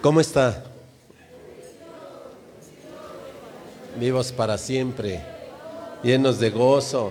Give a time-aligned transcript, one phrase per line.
[0.00, 0.62] ¿Cómo está?
[3.98, 5.20] Vivos para siempre,
[6.04, 7.10] llenos de gozo,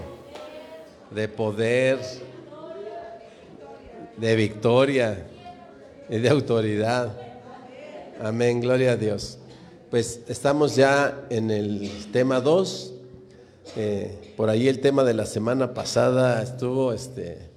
[1.12, 2.00] de poder,
[4.16, 5.28] de victoria
[6.10, 7.12] y de autoridad.
[8.22, 9.38] Amén, gloria a Dios.
[9.92, 12.94] Pues estamos ya en el tema 2.
[13.76, 17.50] Eh, por ahí el tema de la semana pasada estuvo este,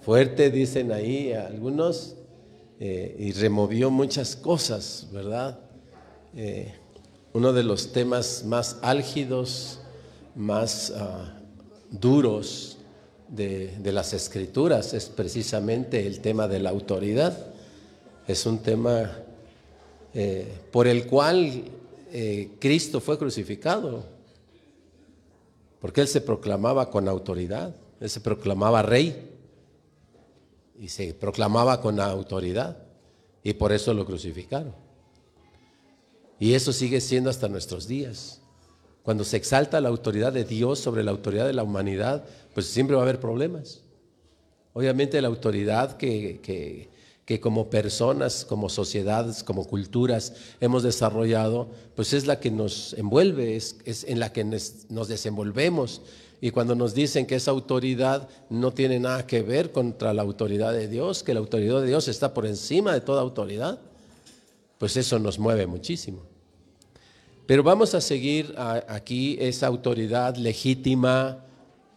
[0.00, 2.16] fuerte, dicen ahí algunos,
[2.82, 5.58] eh, y removió muchas cosas, ¿verdad?
[6.34, 6.72] Eh,
[7.34, 9.80] uno de los temas más álgidos,
[10.34, 11.38] más ah,
[11.90, 12.78] duros
[13.28, 17.36] de, las escrituras es precisamente el tema de la autoridad.
[18.26, 19.10] Es un tema
[20.14, 21.64] eh, por el cual
[22.58, 24.04] Cristo fue crucificado,
[25.80, 29.30] porque Él se proclamaba con autoridad, Él se proclamaba rey
[30.80, 32.78] y se proclamaba con autoridad
[33.42, 34.74] y por eso lo crucificaron.
[36.38, 38.40] Y eso sigue siendo hasta nuestros días.
[39.02, 42.96] Cuando se exalta la autoridad de Dios sobre la autoridad de la humanidad, pues siempre
[42.96, 43.82] va a haber problemas.
[44.72, 52.26] Obviamente la autoridad que, que, como personas, como sociedades, como culturas hemos desarrollado, pues es
[52.26, 56.02] la que nos envuelve, es, es en la que nos desenvolvemos
[56.40, 60.72] y cuando nos dicen que esa autoridad no tiene nada que ver contra la autoridad
[60.72, 63.78] de Dios, que la autoridad de Dios está por encima de toda autoridad,
[64.78, 66.22] pues eso nos mueve muchísimo.
[67.46, 71.44] Pero vamos a seguir aquí esa autoridad legítima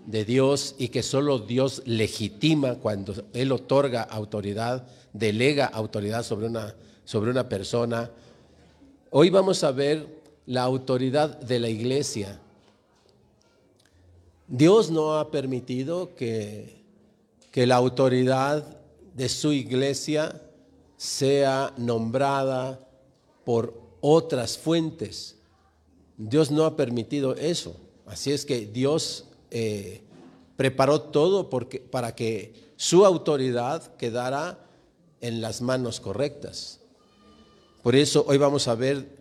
[0.06, 6.76] de Dios y que solo Dios legitima cuando Él otorga autoridad, delega autoridad sobre una,
[7.06, 8.12] sobre una persona.
[9.10, 12.42] Hoy vamos a ver la autoridad de la iglesia
[14.54, 16.84] Dios no ha permitido que,
[17.50, 18.78] que la autoridad
[19.16, 20.44] de su iglesia
[20.96, 22.88] sea nombrada
[23.46, 25.40] por otras fuentes.
[26.18, 27.76] Dios no ha permitido eso.
[28.06, 30.03] Así es que Dios eh,
[30.56, 31.50] preparó todo
[31.90, 34.59] para que su autoridad quedara
[35.20, 36.80] en las manos correctas.
[37.81, 39.18] Por eso hoy vamos a ver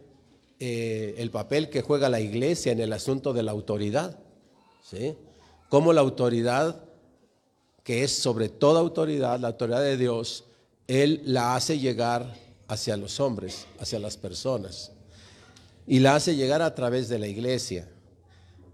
[0.61, 4.22] eh, el papel que juega la iglesia en el asunto de la autoridad.
[4.93, 5.17] ¿Sí?
[5.69, 6.85] Como la autoridad,
[7.83, 10.45] que es sobre toda autoridad, la autoridad de Dios,
[10.87, 12.37] Él la hace llegar
[12.69, 14.93] hacia los hombres, hacia las personas.
[15.87, 17.89] Y la hace llegar a través de la iglesia.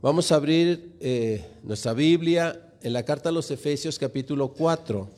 [0.03, 5.09] Vamos a abrir eh, nuestra Biblia en la carta a los Efesios capítulo 4.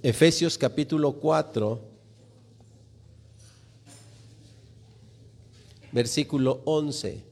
[0.00, 1.80] Efesios capítulo 4,
[5.90, 7.27] versículo 11.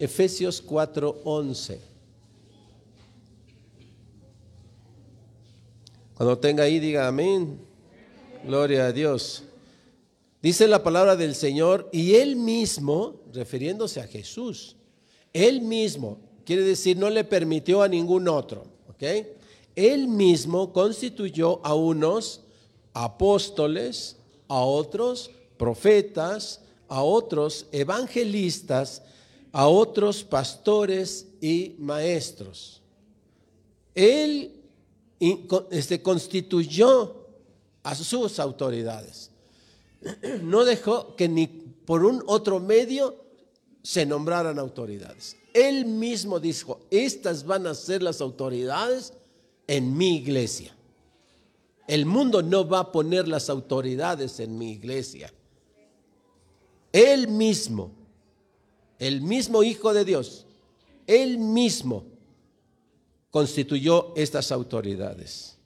[0.00, 1.78] Efesios 4:11.
[6.14, 7.60] Cuando tenga ahí, diga amén.
[8.44, 9.44] Gloria a Dios.
[10.42, 14.76] Dice la palabra del Señor y él mismo, refiriéndose a Jesús,
[15.34, 19.02] él mismo, quiere decir, no le permitió a ningún otro, ¿ok?
[19.76, 22.40] Él mismo constituyó a unos
[22.94, 24.16] apóstoles,
[24.48, 29.02] a otros profetas, a otros evangelistas,
[29.52, 32.82] a otros pastores y maestros.
[33.94, 34.52] Él
[35.70, 37.26] este, constituyó
[37.82, 39.30] a sus autoridades.
[40.42, 43.16] No dejó que ni por un otro medio
[43.82, 45.36] se nombraran autoridades.
[45.52, 49.12] Él mismo dijo, estas van a ser las autoridades
[49.66, 50.74] en mi iglesia.
[51.88, 55.32] El mundo no va a poner las autoridades en mi iglesia.
[56.92, 57.90] Él mismo
[59.00, 60.46] el mismo Hijo de Dios,
[61.06, 62.04] él mismo
[63.30, 65.56] constituyó estas autoridades.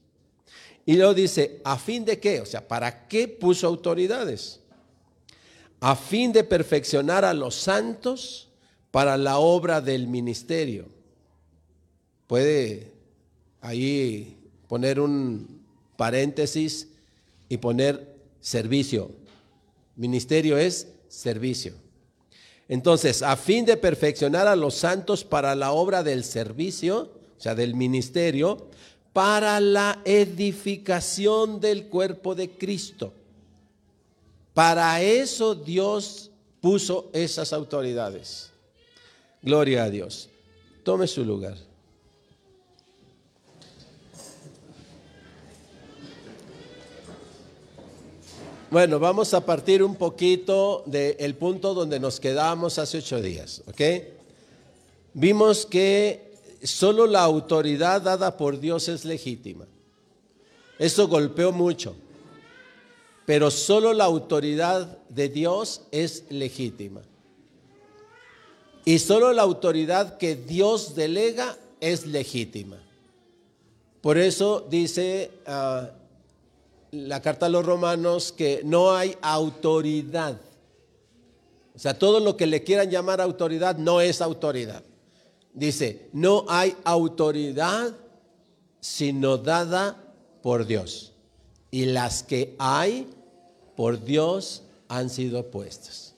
[0.86, 2.40] Y luego dice, ¿a fin de qué?
[2.40, 4.60] O sea, ¿para qué puso autoridades?
[5.80, 8.48] A fin de perfeccionar a los santos
[8.90, 10.86] para la obra del ministerio.
[12.26, 12.92] Puede
[13.60, 15.62] ahí poner un
[15.96, 16.88] paréntesis
[17.48, 19.10] y poner servicio.
[19.96, 21.83] Ministerio es servicio.
[22.68, 27.54] Entonces, a fin de perfeccionar a los santos para la obra del servicio, o sea,
[27.54, 28.68] del ministerio,
[29.12, 33.12] para la edificación del cuerpo de Cristo.
[34.54, 36.30] Para eso Dios
[36.60, 38.50] puso esas autoridades.
[39.42, 40.30] Gloria a Dios.
[40.82, 41.56] Tome su lugar.
[48.74, 53.80] Bueno, vamos a partir un poquito del punto donde nos quedamos hace ocho días, ¿ok?
[55.12, 59.64] Vimos que solo la autoridad dada por Dios es legítima.
[60.76, 61.94] Eso golpeó mucho.
[63.24, 67.02] Pero solo la autoridad de Dios es legítima.
[68.84, 72.82] Y solo la autoridad que Dios delega es legítima.
[74.00, 75.90] Por eso dice ah,
[76.94, 80.40] la carta a los romanos que no hay autoridad.
[81.74, 84.82] O sea, todo lo que le quieran llamar autoridad no es autoridad.
[85.52, 87.94] Dice, no hay autoridad
[88.80, 89.96] sino dada
[90.42, 91.12] por Dios.
[91.70, 93.08] Y las que hay
[93.76, 96.14] por Dios han sido puestas.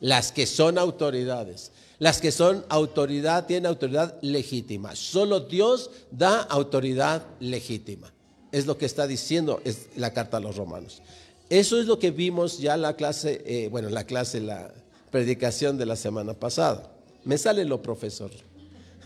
[0.00, 1.72] Las que son autoridades.
[1.98, 4.96] Las que son autoridad tienen autoridad legítima.
[4.96, 8.12] Solo Dios da autoridad legítima.
[8.56, 11.02] Es lo que está diciendo es la carta a los romanos.
[11.50, 14.72] Eso es lo que vimos ya en la clase, eh, bueno, la clase, la
[15.10, 16.90] predicación de la semana pasada.
[17.24, 18.30] Me sale lo profesor.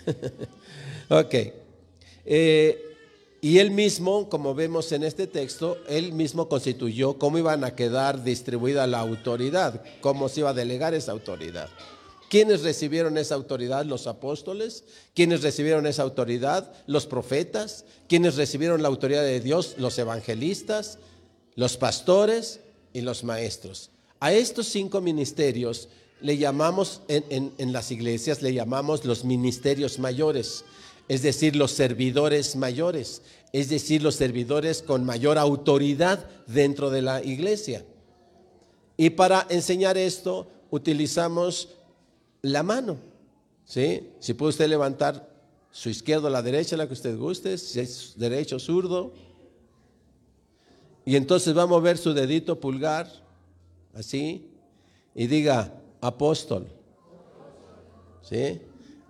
[1.09, 1.35] ok.
[2.27, 2.85] Eh,
[3.41, 8.23] y él mismo, como vemos en este texto, él mismo constituyó cómo iban a quedar
[8.23, 11.69] distribuida la autoridad, cómo se iba a delegar esa autoridad.
[12.31, 13.85] ¿Quiénes recibieron esa autoridad?
[13.85, 14.85] Los apóstoles.
[15.17, 16.73] ¿Quiénes recibieron esa autoridad?
[16.87, 17.85] Los profetas.
[18.09, 19.75] ¿Quiénes recibieron la autoridad de Dios?
[19.79, 21.01] Los evangelistas,
[21.57, 22.61] los pastores
[22.93, 23.91] y los maestros.
[24.21, 25.89] A estos cinco ministerios
[26.21, 30.65] le llamamos, en, en las iglesias, le llamamos los ministerios mayores,
[31.09, 33.23] es decir, los servidores mayores,
[33.53, 37.85] es decir, los servidores con mayor autoridad dentro de la iglesia.
[38.97, 41.71] Y para enseñar esto utilizamos
[42.43, 42.99] la mano.
[43.65, 44.11] ¿sí?
[44.19, 45.29] Si puede usted levantar
[45.71, 49.13] su izquierda o la derecha, la que usted guste, si es derecho zurdo.
[51.05, 53.11] Y entonces va a mover su dedito pulgar,
[53.95, 54.51] así,
[55.15, 56.67] y diga, apóstol.
[58.23, 58.61] ¿Sí?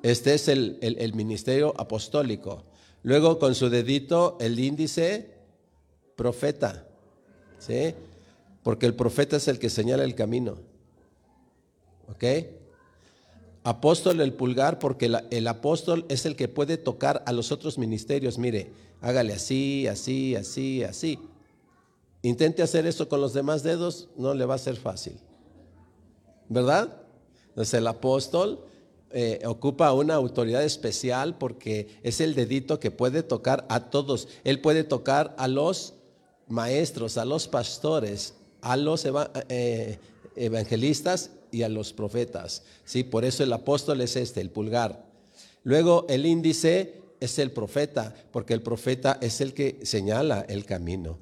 [0.02, 2.64] Este es el, el ministerio apostólico.
[3.02, 5.34] Luego con su dedito, el índice,
[6.16, 6.86] profeta.
[7.58, 7.94] ¿Sí?
[8.62, 10.58] Porque el profeta es el que señala el camino.
[12.08, 12.24] ¿Ok?
[13.64, 18.38] Apóstol el pulgar porque el apóstol es el que puede tocar a los otros ministerios.
[18.38, 21.18] Mire, hágale así, así, así, así.
[22.22, 25.18] Intente hacer eso con los demás dedos, no le va a ser fácil.
[26.48, 27.02] ¿Verdad?
[27.48, 28.64] Entonces el apóstol
[29.12, 34.28] eh, ocupa una autoridad especial porque es el dedito que puede tocar a todos.
[34.44, 35.94] Él puede tocar a los
[36.46, 39.06] maestros, a los pastores, a los
[39.48, 39.98] eh,
[40.36, 42.62] evangelistas y a los profetas.
[42.84, 43.04] ¿sí?
[43.04, 45.04] Por eso el apóstol es este, el pulgar.
[45.62, 51.18] Luego el índice es el profeta, porque el profeta es el que señala el camino.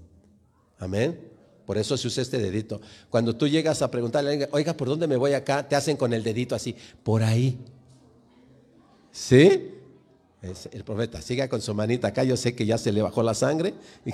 [0.78, 1.28] Amén.
[1.66, 2.81] Por eso se usa este dedito.
[3.10, 5.69] Cuando tú llegas a preguntarle, oiga, ¿por dónde me voy acá?
[5.69, 7.58] Te hacen con el dedito así, por ahí.
[9.11, 9.75] ¿Sí?
[10.40, 13.25] Es el profeta, siga con su manita acá, yo sé que ya se le bajó
[13.25, 13.75] la sangre
[14.06, 14.12] y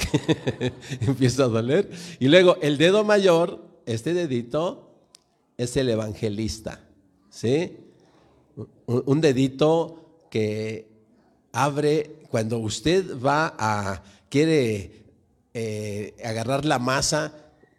[1.06, 1.90] empieza a doler.
[2.18, 4.90] Y luego el dedo mayor, este dedito,
[5.56, 6.80] es el evangelista,
[7.30, 7.76] ¿sí?
[8.86, 10.88] Un, dedito que
[11.52, 15.04] abre, cuando usted va a, quiere
[15.52, 17.32] eh, agarrar la masa,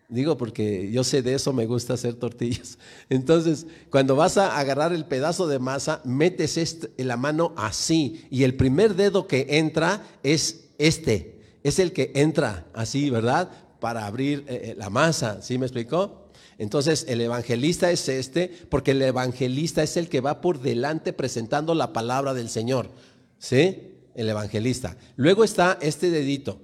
[0.08, 2.78] digo porque yo sé de eso, me gusta hacer tortillas.
[3.10, 8.44] Entonces, cuando vas a agarrar el pedazo de masa, metes este, la mano así y
[8.44, 13.50] el primer dedo que entra es este, es el que entra así, ¿verdad?
[13.80, 16.26] Para abrir eh, eh, la masa, ¿sí me explicó?
[16.58, 21.76] Entonces el evangelista es este, porque el evangelista es el que va por delante presentando
[21.76, 22.90] la palabra del Señor.
[23.38, 23.92] ¿Sí?
[24.16, 24.98] El evangelista.
[25.18, 26.60] Luego está este dedito,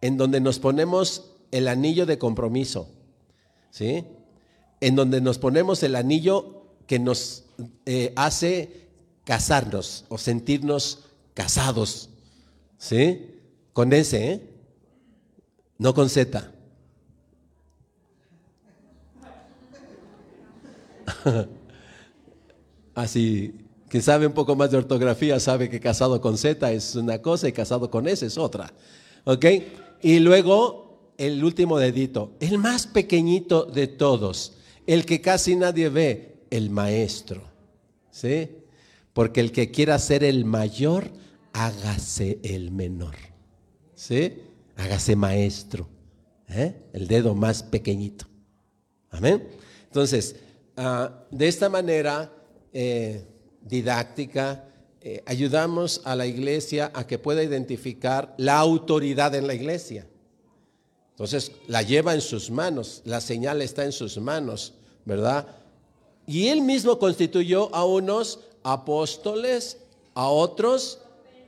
[0.00, 2.88] en donde nos ponemos el anillo de compromiso.
[3.70, 4.04] ¿Sí?
[4.80, 7.44] En donde nos ponemos el anillo que nos
[7.86, 8.88] eh, hace
[9.24, 12.10] casarnos o sentirnos casados.
[12.76, 13.38] ¿Sí?
[13.72, 14.51] Con ese, ¿eh?
[15.78, 16.52] No con Z.
[22.94, 23.54] Así,
[23.88, 27.48] quien sabe un poco más de ortografía sabe que casado con Z es una cosa
[27.48, 28.72] y casado con S es otra.
[29.24, 29.44] ¿Ok?
[30.02, 34.54] Y luego el último dedito, el más pequeñito de todos,
[34.86, 37.42] el que casi nadie ve, el maestro.
[38.10, 38.50] ¿Sí?
[39.12, 41.10] Porque el que quiera ser el mayor,
[41.52, 43.14] hágase el menor.
[43.94, 44.34] ¿Sí?
[44.76, 45.88] Hágase maestro.
[46.48, 46.74] ¿Eh?
[46.92, 48.26] El dedo más pequeñito.
[49.10, 49.48] Amén.
[49.84, 50.36] Entonces,
[50.76, 52.32] Ah, de esta manera
[52.72, 53.26] eh,
[53.60, 54.64] didáctica,
[55.02, 60.06] eh, ayudamos a la iglesia a que pueda identificar la autoridad en la iglesia.
[61.10, 64.74] Entonces, la lleva en sus manos, la señal está en sus manos,
[65.04, 65.46] ¿verdad?
[66.26, 69.76] Y él mismo constituyó a unos apóstoles,
[70.14, 71.00] a otros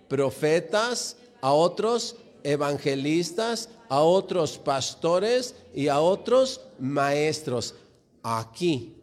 [0.06, 7.74] profetas, a otros evangelistas, a otros pastores y a otros maestros.
[8.22, 8.94] Aquí,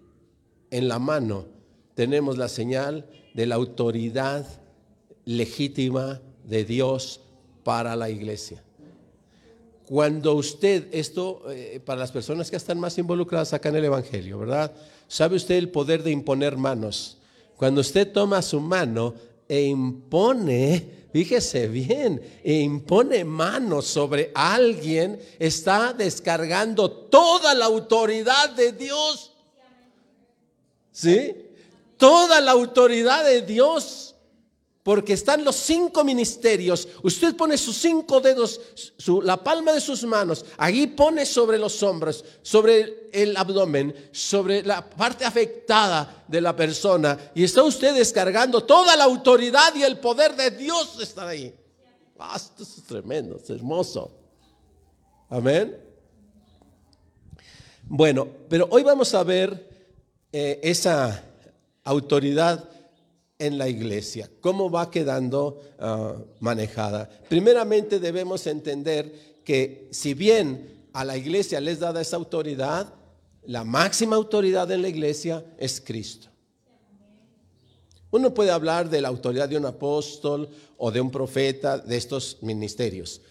[0.69, 1.45] en la mano,
[1.95, 4.47] tenemos la señal de la autoridad
[5.25, 7.21] legítima de Dios
[7.63, 8.63] para la iglesia.
[9.85, 14.39] Cuando usted, esto eh, para las personas que están más involucradas acá en el Evangelio,
[14.39, 14.71] ¿verdad?
[15.07, 17.17] ¿Sabe usted el poder de imponer manos?
[17.57, 19.13] Cuando usted toma su mano
[19.49, 28.71] e impone, fíjese bien, e impone manos sobre alguien, está descargando toda la autoridad de
[28.71, 29.33] Dios.
[30.91, 31.35] ¿Sí?
[31.97, 34.10] Toda la autoridad de Dios
[34.83, 36.87] porque están los cinco ministerios.
[37.03, 38.59] Usted pone sus cinco dedos,
[39.23, 44.89] la palma de sus manos, ahí pone sobre los hombros, sobre el abdomen, sobre la
[44.89, 47.17] parte afectada de la persona.
[47.35, 51.55] Y está usted descargando toda la autoridad y el poder de Dios está ahí.
[52.17, 54.11] Ah, esto es tremendo, es hermoso.
[55.29, 55.77] Amén.
[57.83, 59.69] Bueno, pero hoy vamos a ver
[60.31, 61.23] eh, esa
[61.83, 62.69] autoridad
[63.41, 67.09] en la iglesia, cómo va quedando ah, manejada.
[67.27, 72.93] Primeramente debemos entender que si bien a la iglesia les dada esa autoridad,
[73.47, 76.27] la máxima autoridad en la iglesia es Cristo.
[78.11, 82.37] Uno puede hablar de la autoridad de un apóstol o de un profeta, de estos
[82.41, 83.21] ministerios,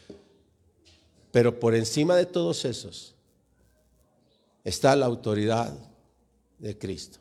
[1.31, 3.15] pero por encima de todos esos
[4.65, 5.73] está la autoridad
[6.59, 7.20] de Cristo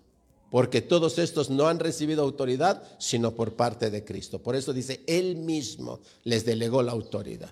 [0.49, 4.39] porque todos estos no han recibido autoridad, sino por parte de Cristo.
[4.39, 7.51] Por eso dice, Él mismo les delegó la autoridad.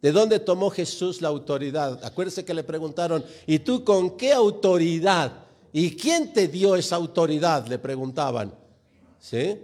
[0.00, 2.02] ¿De dónde tomó Jesús la autoridad?
[2.04, 5.44] Acuérdense que le preguntaron, ¿y tú con qué autoridad?
[5.72, 7.66] ¿Y quién te dio esa autoridad?
[7.66, 8.54] Le preguntaban.
[9.18, 9.58] ¿Sí?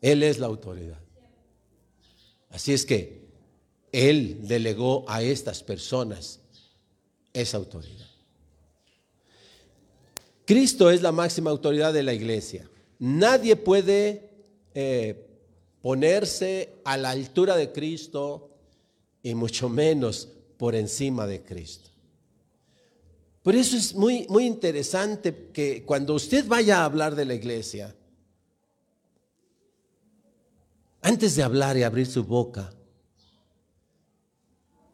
[0.00, 1.00] Él es la autoridad.
[2.50, 3.26] Así es que
[3.90, 6.38] Él delegó a estas personas
[7.32, 8.13] esa autoridad.
[10.44, 12.68] Cristo es la máxima autoridad de la iglesia.
[12.98, 14.30] Nadie puede
[14.74, 15.26] eh,
[15.80, 18.50] ponerse a la altura de Cristo
[19.22, 21.90] y mucho menos por encima de Cristo.
[23.42, 27.94] Por eso es muy, muy interesante que cuando usted vaya a hablar de la iglesia,
[31.02, 32.72] antes de hablar y abrir su boca,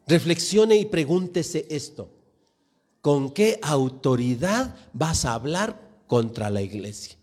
[0.07, 2.09] reflexione y pregúntese esto.
[3.01, 7.17] ¿Con qué autoridad vas a hablar contra la iglesia?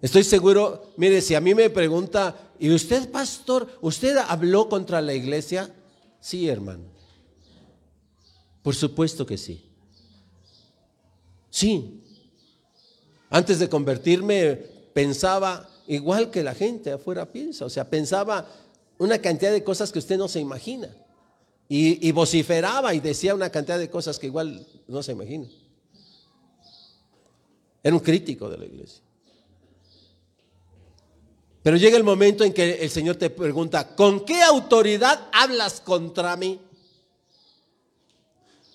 [0.00, 5.14] Estoy seguro, mire, si a mí me pregunta, ¿y usted, pastor, usted habló contra la
[5.14, 5.72] iglesia?
[6.20, 6.84] Sí, hermano.
[8.62, 9.64] Por supuesto que sí.
[11.50, 12.02] Sí.
[13.30, 14.56] Antes de convertirme
[14.92, 18.48] pensaba igual que la gente afuera piensa, o sea, pensaba
[19.02, 20.88] una cantidad de cosas que usted no se imagina.
[21.68, 25.48] Y, vociferaba y decía una cantidad de cosas que igual no se imagina.
[27.82, 29.02] Era un crítico de la iglesia.
[31.62, 36.36] Pero llega el momento en que el Señor te pregunta, ¿con qué autoridad hablas contra
[36.36, 36.60] mí?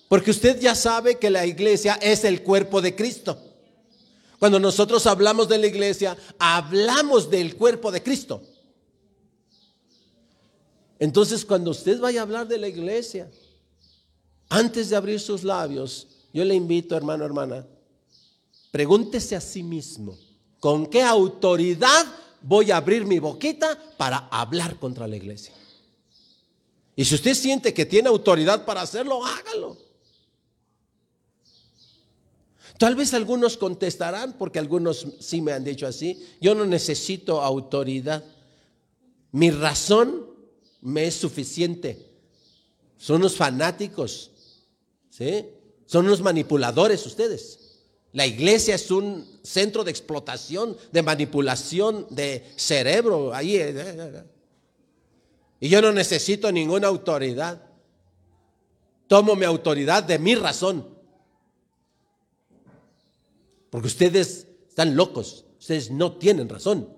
[0.08, 3.40] Porque usted ya sabe que la iglesia es el cuerpo de Cristo.
[4.38, 8.42] Cuando nosotros hablamos de la iglesia, hablamos del cuerpo de Cristo.
[10.98, 13.30] Entonces, cuando usted vaya a hablar de la iglesia,
[14.48, 17.66] antes de abrir sus labios, yo le invito, hermano, hermana,
[18.70, 20.18] pregúntese a sí mismo,
[20.58, 22.06] ¿con qué autoridad
[22.42, 25.54] voy a abrir mi boquita para hablar contra la iglesia?
[26.96, 29.76] Y si usted siente que tiene autoridad para hacerlo, hágalo.
[32.76, 38.24] Tal vez algunos contestarán, porque algunos sí me han dicho así, yo no necesito autoridad.
[39.30, 40.27] Mi razón
[40.80, 42.06] me es suficiente.
[42.96, 44.30] Son unos fanáticos,
[45.10, 45.46] ¿sí?
[45.86, 47.68] Son unos manipuladores ustedes.
[48.12, 53.34] La iglesia es un centro de explotación, de manipulación de cerebro.
[53.34, 54.24] Ahí, eh, eh, eh,
[55.60, 57.62] y yo no necesito ninguna autoridad.
[59.06, 60.86] Tomo mi autoridad de mi razón.
[63.70, 65.44] Porque ustedes están locos.
[65.58, 66.97] Ustedes no tienen razón.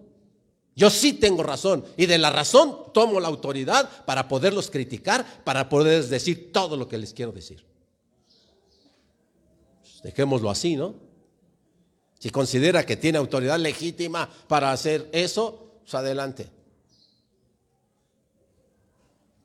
[0.80, 5.68] Yo sí tengo razón y de la razón tomo la autoridad para poderlos criticar, para
[5.68, 7.66] poder decir todo lo que les quiero decir.
[9.82, 10.94] Pues dejémoslo así, ¿no?
[12.18, 16.48] Si considera que tiene autoridad legítima para hacer eso, pues adelante.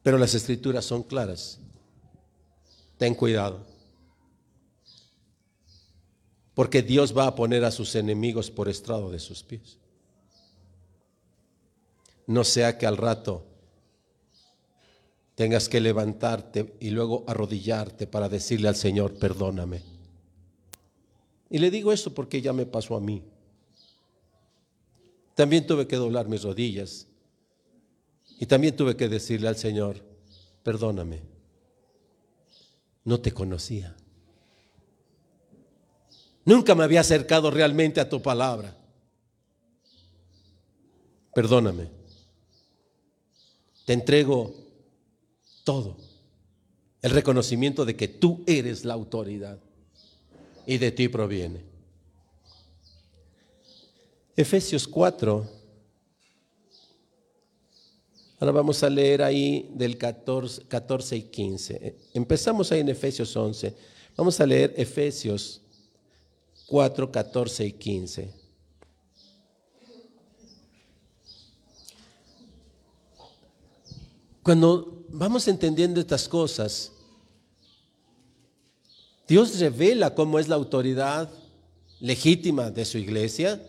[0.04, 1.60] Pero las escrituras son claras.
[2.98, 3.60] Ten cuidado.
[6.54, 9.80] Porque Dios va a poner a sus enemigos por estrado de sus pies.
[12.28, 13.46] No sea que al rato
[15.36, 19.82] tengas que levantarte y luego arrodillarte para decirle al Señor, perdóname.
[21.50, 23.22] Y le digo eso porque ya me pasó a mí.
[25.36, 27.08] También tuve que doblar mis rodillas
[28.40, 30.02] y también tuve que decirle al Señor,
[30.64, 31.22] perdóname,
[33.04, 33.96] no te conocía.
[36.46, 38.78] Nunca me había acercado realmente a tu palabra.
[41.34, 42.05] Perdóname.
[43.86, 44.54] Te entrego
[45.64, 45.98] todo.
[47.02, 49.60] El reconocimiento de que tú eres la autoridad
[50.66, 51.62] y de ti proviene.
[54.36, 55.66] Efesios 4
[58.40, 61.96] Ahora vamos a leer ahí del 14, y 15.
[62.14, 63.74] Empezamos ahí en Efesios 11.
[64.18, 65.62] Vamos a leer Efesios
[66.68, 68.45] 4, 14 y 15.
[74.46, 76.92] Cuando vamos entendiendo estas cosas,
[79.28, 81.32] Dios revela cómo es la autoridad
[82.00, 83.60] legítima de su iglesia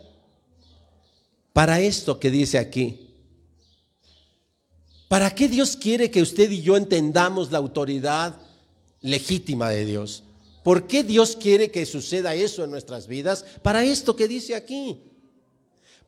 [1.55, 3.09] para esto que dice aquí.
[5.09, 8.39] ¿Para qué Dios quiere que usted y yo entendamos la autoridad
[9.01, 10.25] legítima de Dios?
[10.63, 13.47] ¿Por qué Dios quiere que suceda eso en nuestras vidas?
[13.63, 15.01] Para esto que dice aquí.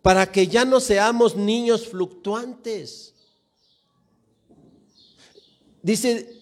[0.02, 3.14] Para que ya no seamos niños fluctuantes.
[5.82, 6.38] Dice,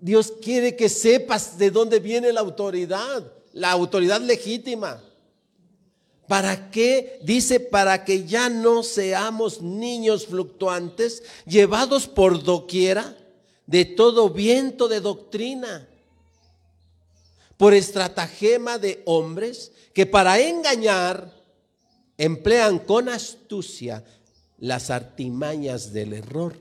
[0.00, 5.02] Dios quiere que sepas de dónde viene la autoridad, la autoridad legítima.
[6.26, 7.18] ¿Para qué?
[7.22, 13.16] Dice, para que ya no seamos niños fluctuantes, llevados por doquiera
[13.66, 15.88] de todo viento de doctrina,
[17.56, 21.34] por estratagema de hombres que para engañar
[22.16, 24.04] emplean con astucia
[24.58, 26.56] las artimañas del error.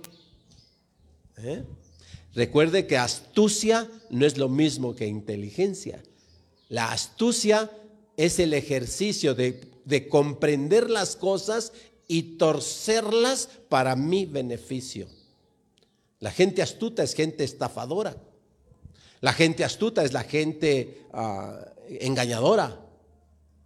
[1.38, 1.64] ¿Eh?
[2.40, 6.02] Recuerde que astucia no es lo mismo que inteligencia.
[6.70, 7.70] La astucia
[8.16, 11.74] es el ejercicio de, comprender las cosas
[12.08, 15.10] y torcerlas para mi beneficio.
[16.22, 18.16] La gente astuta es gente estafadora.
[19.20, 22.80] La gente astuta es la gente ah, engañadora.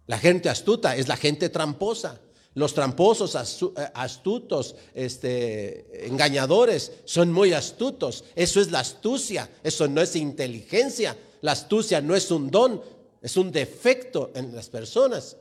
[0.08, 2.20] La gente astuta es la gente tramposa.
[2.54, 8.24] Los tramposos, eh, astutos, este, engañadores, son muy astutos.
[8.36, 11.16] Eso es la astucia, eso no es inteligencia.
[11.40, 12.80] La astucia no es un don,
[13.20, 15.36] es un defecto en las personas.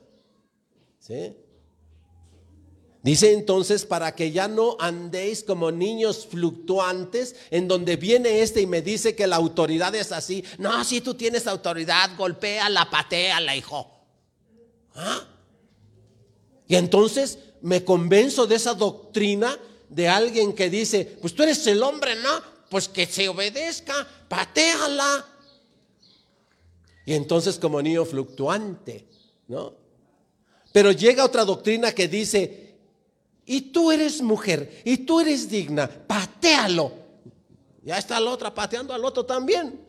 [3.03, 8.65] Dice entonces, para que ya no andéis como niños fluctuantes, en donde viene este y
[8.65, 10.43] me dice que la autoridad es así.
[10.57, 13.91] No, si tú tienes autoridad, golpea la patea la hijo.
[14.95, 15.27] ¿Ah?
[16.67, 19.57] Y entonces me convenzo de esa doctrina
[19.89, 22.41] de alguien que dice, pues tú eres el hombre, ¿no?
[22.69, 25.25] Pues que se obedezca, pateala.
[27.05, 29.07] Y entonces como niño fluctuante,
[29.47, 29.73] ¿no?
[30.71, 32.75] Pero llega otra doctrina que dice,
[33.45, 36.91] y tú eres mujer, y tú eres digna, patealo.
[37.83, 39.82] Ya está la otra pateando al otro también.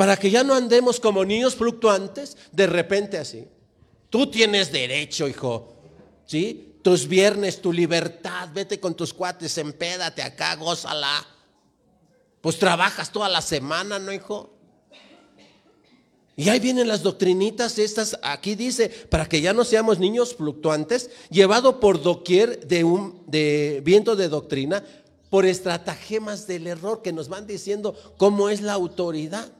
[0.00, 3.46] Para que ya no andemos como niños fluctuantes, de repente así.
[4.08, 5.74] Tú tienes derecho, hijo.
[6.24, 6.78] ¿Sí?
[6.80, 11.26] Tus viernes, tu libertad, vete con tus cuates, empédate acá, gózala.
[12.40, 14.54] Pues trabajas toda la semana, ¿no, hijo?
[16.34, 21.10] Y ahí vienen las doctrinitas estas, aquí dice, para que ya no seamos niños fluctuantes,
[21.28, 24.82] llevado por doquier de un de viento de doctrina,
[25.28, 29.59] por estratagemas del error que nos van diciendo cómo es la autoridad.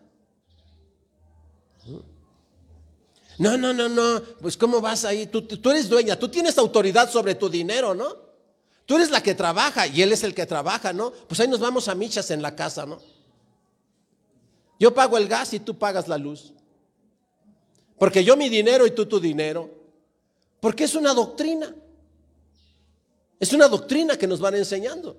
[3.41, 7.11] No, no, no, no, pues cómo vas ahí, tú, tú eres dueña, tú tienes autoridad
[7.11, 8.15] sobre tu dinero, ¿no?
[8.85, 11.11] Tú eres la que trabaja y él es el que trabaja, ¿no?
[11.11, 13.01] Pues ahí nos vamos a michas en la casa, ¿no?
[14.79, 16.53] Yo pago el gas y tú pagas la luz.
[17.99, 19.71] Porque yo mi dinero y tú tu dinero.
[20.61, 21.75] Porque es una doctrina.
[23.39, 25.17] Es una doctrina que nos van enseñando.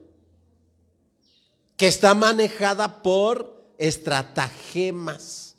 [1.75, 5.50] Que está manejada por estratagemas.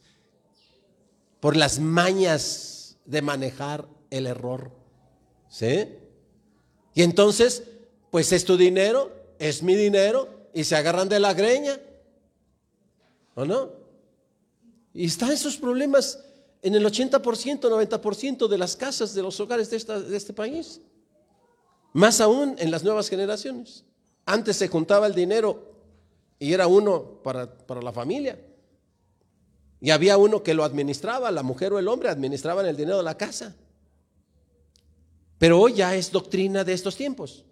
[1.43, 4.71] Por las mañas de manejar el error.
[5.49, 5.89] ¿Sí?
[6.95, 7.65] Y entonces
[8.13, 11.81] pues es tu dinero, es mi dinero, y se agarran de la greña.
[13.35, 13.71] ¿O no?
[14.95, 16.23] Y están esos problemas
[16.63, 20.81] en el 80%, 90% de las casas, de los hogares de, este país.
[21.93, 23.85] Más aún en las nuevas generaciones.
[24.27, 25.73] Antes se juntaba el dinero
[26.39, 28.39] y era uno para, para la familia.
[29.83, 33.03] Y había uno que lo administraba, la mujer o el hombre administraban el dinero de
[33.03, 33.57] la casa.
[35.39, 37.45] Pero hoy ya es doctrina de estos tiempos.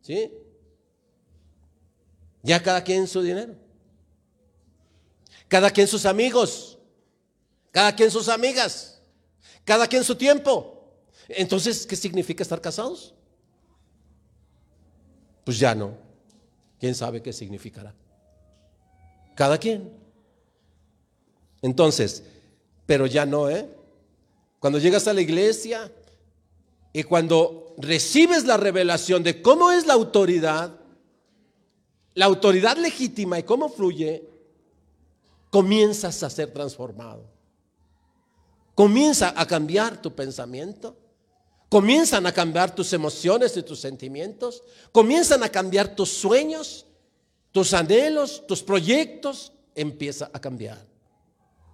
[0.00, 0.30] ¿Sí?
[2.44, 3.56] Ya cada quien su dinero.
[5.48, 6.78] Cada quien sus amigos.
[7.72, 9.02] Cada quien sus amigas.
[9.64, 10.94] Cada quien su tiempo.
[11.26, 13.16] Entonces, ¿qué significa estar casados?
[15.42, 15.96] Pues ya no.
[16.78, 17.92] ¿Quién sabe qué significará?
[19.34, 20.03] Cada quien.
[21.64, 22.22] Entonces,
[22.84, 23.66] pero ya no, ¿eh?
[24.60, 25.90] Cuando llegas a la iglesia
[26.92, 30.78] y cuando recibes la revelación de cómo es la autoridad,
[32.12, 34.28] la autoridad legítima y cómo fluye,
[35.48, 37.24] comienzas a ser transformado.
[38.74, 40.94] Comienza a cambiar tu pensamiento.
[41.70, 44.62] Comienzan a cambiar tus emociones y tus sentimientos.
[44.92, 46.84] Comienzan a cambiar tus sueños,
[47.52, 49.50] tus anhelos, tus proyectos.
[49.74, 50.93] Empieza a cambiar.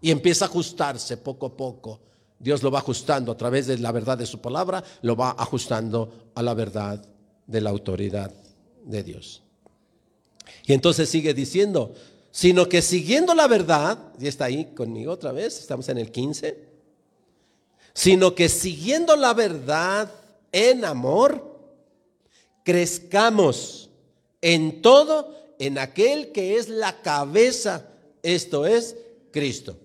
[0.00, 2.00] Y empieza a ajustarse poco a poco.
[2.38, 6.30] Dios lo va ajustando a través de la verdad de su palabra, lo va ajustando
[6.34, 7.04] a la verdad
[7.46, 8.32] de la autoridad
[8.84, 9.42] de Dios.
[10.66, 11.92] Y entonces sigue diciendo,
[12.30, 16.70] sino que siguiendo la verdad, y está ahí conmigo otra vez, estamos en el 15,
[17.92, 20.10] sino que siguiendo la verdad
[20.52, 21.58] en amor,
[22.64, 23.90] crezcamos
[24.40, 27.86] en todo en aquel que es la cabeza,
[28.22, 28.96] esto es
[29.30, 29.76] Cristo.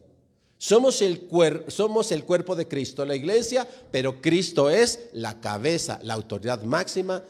[0.57, 1.27] Somos el,
[1.67, 7.23] somos el cuerpo de Cristo, la iglesia, pero Cristo es la cabeza, la autoridad máxima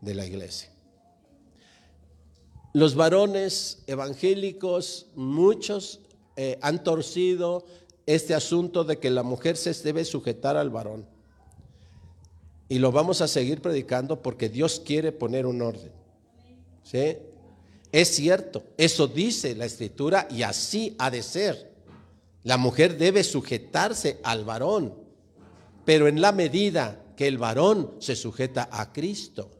[0.00, 0.70] de la iglesia.
[2.72, 6.00] Los varones evangélicos, muchos
[6.36, 7.64] eh, han torcido
[8.04, 11.06] este asunto de que la mujer se debe sujetar al varón.
[12.68, 15.92] Y lo vamos a seguir predicando porque Dios quiere poner un orden.
[16.82, 17.16] ¿Sí?
[17.92, 21.75] Es cierto, eso dice la escritura y así ha de ser.
[22.46, 24.94] La mujer debe sujetarse al varón,
[25.84, 29.50] pero en la medida que el varón se sujeta a Cristo.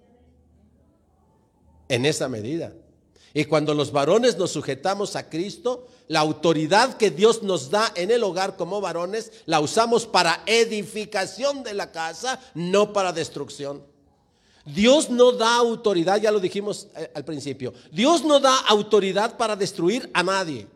[1.88, 2.72] En esa medida.
[3.34, 8.12] Y cuando los varones nos sujetamos a Cristo, la autoridad que Dios nos da en
[8.12, 13.82] el hogar como varones, la usamos para edificación de la casa, no para destrucción.
[14.64, 19.56] Dios no da autoridad, ya lo dijimos eh, al principio, Dios no da autoridad para
[19.56, 20.68] destruir a nadie.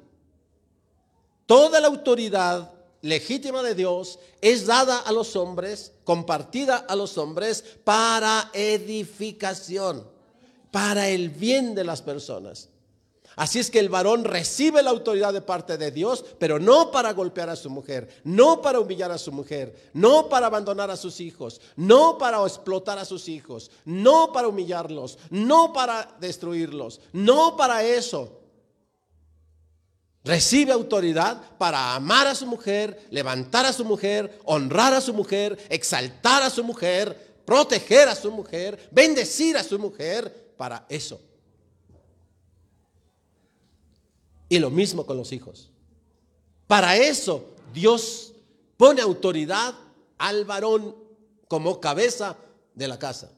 [1.50, 2.70] Toda la autoridad
[3.02, 10.06] legítima de Dios es dada a los hombres, compartida a los hombres para edificación
[10.70, 12.68] para el bien de las personas.
[13.34, 17.14] Así es que el varón recibe la autoridad de parte de Dios, pero no para
[17.14, 21.20] golpear a su mujer, no para humillar a su mujer, no para abandonar a sus
[21.20, 27.82] hijos, no para explotar a sus hijos, no para humillarlos, no para destruirlos, no para
[27.82, 28.39] eso.
[30.22, 35.58] Recibe autoridad para amar a su mujer, levantar a su mujer, honrar a su mujer,
[35.70, 41.18] exaltar a su mujer, proteger a su mujer, bendecir a su mujer, para eso.
[44.50, 45.70] Y lo mismo con los hijos.
[46.66, 48.34] Para eso Dios
[48.76, 49.74] pone autoridad
[50.18, 50.94] al varón
[51.48, 52.36] como cabeza
[52.74, 53.32] de la casa.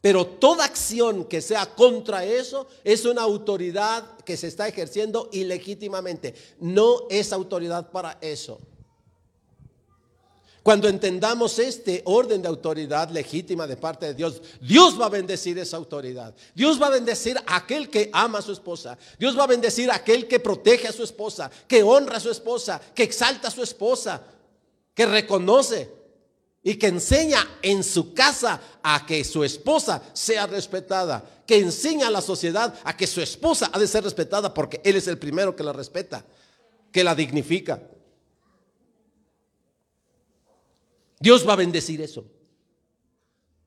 [0.00, 6.34] Pero toda acción que sea contra eso es una autoridad que se está ejerciendo ilegítimamente.
[6.58, 8.58] No es autoridad para eso.
[10.62, 15.58] Cuando entendamos este orden de autoridad legítima de parte de Dios, Dios va a bendecir
[15.58, 16.34] esa autoridad.
[16.54, 18.96] Dios va a bendecir a aquel que ama a su esposa.
[19.18, 22.30] Dios va a bendecir a aquel que protege a su esposa, que honra a su
[22.30, 24.22] esposa, que exalta a su esposa,
[24.94, 25.99] que reconoce
[26.62, 32.10] y que enseña en su casa a que su esposa sea respetada, que enseña a
[32.10, 35.56] la sociedad a que su esposa ha de ser respetada porque Él es el primero
[35.56, 36.24] que la respeta,
[36.92, 37.82] que la dignifica.
[41.18, 42.24] Dios va a bendecir eso.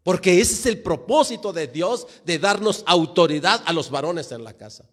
[0.03, 4.53] Porque ese es el propósito de Dios de darnos autoridad a los varones en la
[4.53, 4.86] casa.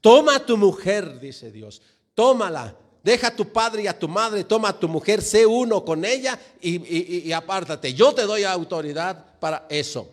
[0.00, 1.80] Toma a tu mujer, dice Dios,
[2.14, 2.76] tómala.
[3.04, 6.06] Deja a tu padre y a tu madre, toma a tu mujer, sé uno con
[6.06, 7.92] ella y, apártate.
[7.92, 10.08] Yo te doy autoridad para eso.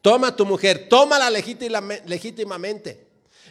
[0.00, 3.09] Toma a tu mujer, tómala legítimamente.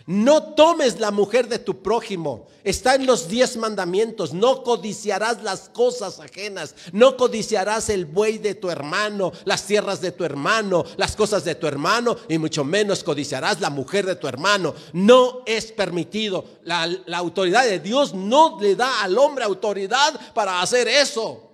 [0.09, 2.47] No tomes la mujer de tu prójimo.
[2.63, 4.33] Está en los diez mandamientos.
[4.33, 6.73] No codiciarás las cosas ajenas.
[6.91, 11.53] No codiciarás el buey de tu hermano, las tierras de tu hermano, las cosas de
[11.53, 14.73] tu hermano, y mucho menos codiciarás la mujer de tu hermano.
[14.93, 16.43] No es permitido.
[16.63, 21.51] La, autoridad de Dios no le da al hombre autoridad para hacer eso.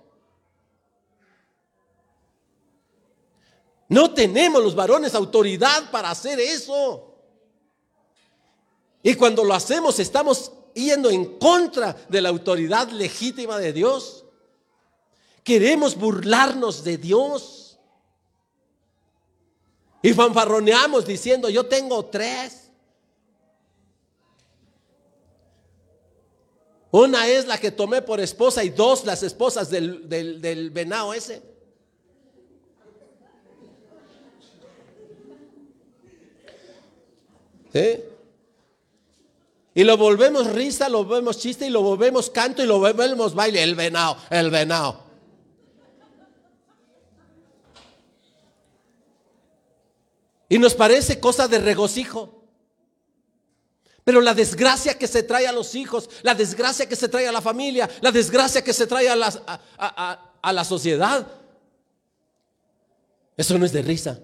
[3.90, 7.15] No tenemos los varones autoridad para hacer eso.
[9.06, 14.24] Y cuando lo hacemos estamos yendo en contra de la autoridad legítima de Dios.
[15.44, 17.78] Queremos burlarnos de Dios.
[20.02, 22.72] Y fanfarroneamos diciendo, yo tengo tres.
[26.90, 31.44] Una es la que tomé por esposa y dos las esposas del, del, venado ese.
[37.72, 38.15] ¿Sí?
[39.76, 43.62] Y lo volvemos risa, lo volvemos chiste y lo volvemos canto y lo volvemos baile.
[43.62, 45.04] El venado, el venado.
[50.48, 52.42] Y nos parece cosa de regocijo.
[54.02, 57.32] Pero la desgracia que se trae a los hijos, la desgracia que se trae a
[57.32, 61.26] la familia, la desgracia que se trae a la, a, la sociedad,
[63.36, 64.18] eso no es de risa.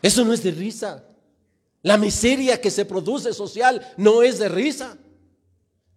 [0.00, 1.08] Eso no es de risa.
[1.82, 4.96] La miseria que se produce social no es de risa.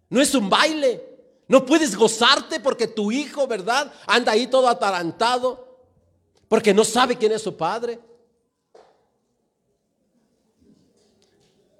[0.08, 1.02] No es un baile.
[1.48, 3.92] No puedes gozarte porque tu hijo, ¿verdad?
[4.06, 5.64] Anda ahí todo atarantado.
[6.48, 8.00] Porque no sabe quién es su padre.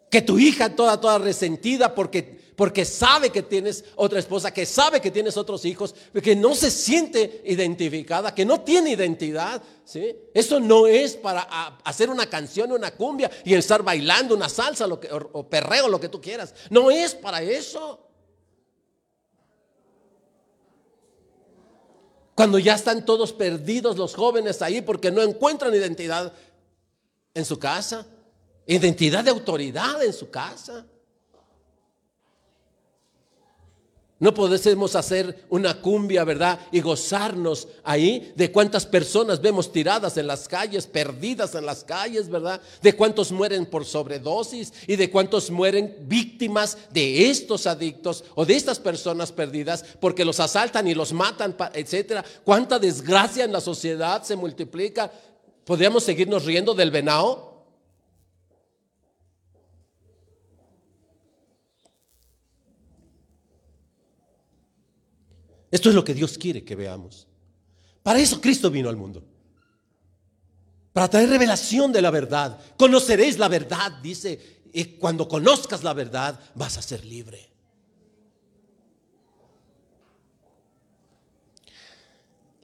[0.08, 5.00] Que tu hija toda, toda resentida porque, porque sabe que tienes otra esposa, que sabe
[5.00, 9.62] que tienes otros hijos, que no se siente identificada, que no tiene identidad.
[9.84, 10.16] ¿sí?
[10.34, 11.42] Eso no es para
[11.84, 16.00] hacer una canción, una cumbia y estar bailando una salsa lo que, o perreo, lo
[16.00, 16.54] que tú quieras.
[16.70, 18.02] No es para eso.
[22.34, 26.32] Cuando ya están todos perdidos los jóvenes ahí porque no encuentran identidad
[27.34, 28.06] en su casa
[28.66, 30.84] identidad de autoridad en su casa.
[34.18, 36.59] No podemos hacer una cumbia, ¿verdad?
[36.72, 42.31] Y gozarnos ahí de cuántas personas vemos tiradas en las calles, perdidas en las calles,
[42.31, 42.62] ¿verdad?
[42.81, 48.57] De cuántos mueren por sobredosis y de cuántos mueren víctimas de estos adictos o de
[48.57, 52.24] estas personas perdidas porque los asaltan y los matan, etcétera.
[52.42, 55.12] Cuánta desgracia en la sociedad se multiplica.
[55.66, 57.55] ¿Podríamos seguirnos riendo del venado?
[65.76, 67.26] Esto es lo que Dios quiere que veamos.
[68.02, 69.22] Para eso Cristo vino al mundo.
[70.90, 72.58] Para traer revelación de la verdad.
[72.78, 74.62] Conoceréis la verdad, dice.
[74.72, 77.46] Y cuando conozcas la verdad, vas a ser libre.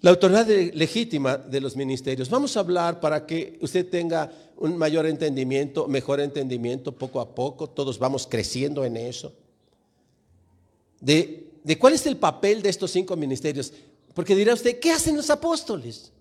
[0.00, 2.30] La autoridad legítima de los ministerios.
[2.30, 7.68] Vamos a hablar para que usted tenga un mayor entendimiento, mejor entendimiento poco a poco.
[7.68, 9.34] Todos vamos creciendo en eso.
[10.98, 13.72] De de cuál es el papel de estos cinco ministerios.
[14.14, 16.12] Porque dirá usted, ¿qué hacen los apóstoles?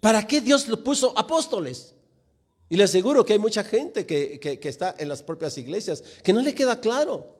[0.00, 1.94] ¿Para qué Dios lo puso apóstoles?
[2.68, 6.42] Y le aseguro que hay mucha gente que, está en las propias iglesias que no
[6.42, 7.34] le queda claro.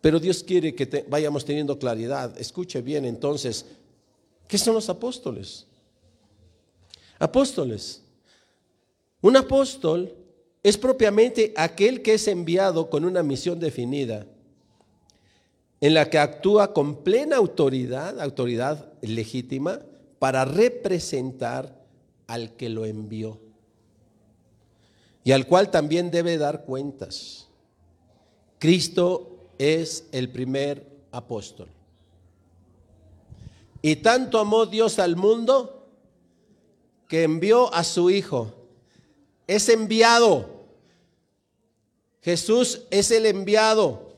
[0.00, 2.38] Pero Dios quiere que vayamos teniendo claridad.
[2.38, 3.64] Escuche bien entonces,
[4.48, 5.66] ¿qué son los apóstoles?
[7.18, 8.02] Apóstoles.
[9.22, 10.14] Un apóstol
[10.66, 14.26] es propiamente aquel que es enviado con una misión definida,
[15.80, 19.80] en la que actúa con plena autoridad, autoridad legítima,
[20.18, 21.84] para representar
[22.26, 23.38] al que lo envió
[25.22, 27.46] y al cual también debe dar cuentas.
[28.58, 31.68] Cristo es el primer apóstol.
[33.82, 35.86] Y tanto amó Dios al mundo
[37.06, 38.52] que envió a su Hijo.
[39.46, 40.55] Es enviado
[42.26, 44.16] Jesús es el enviado.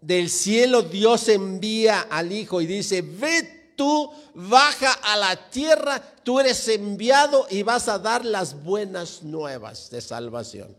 [0.00, 6.40] Del cielo Dios envía al Hijo y dice, ve tú, baja a la tierra, tú
[6.40, 10.74] eres enviado y vas a dar las buenas nuevas de salvación.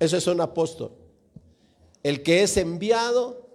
[0.00, 0.90] Eso es un apóstol.
[2.02, 3.46] El que es enviado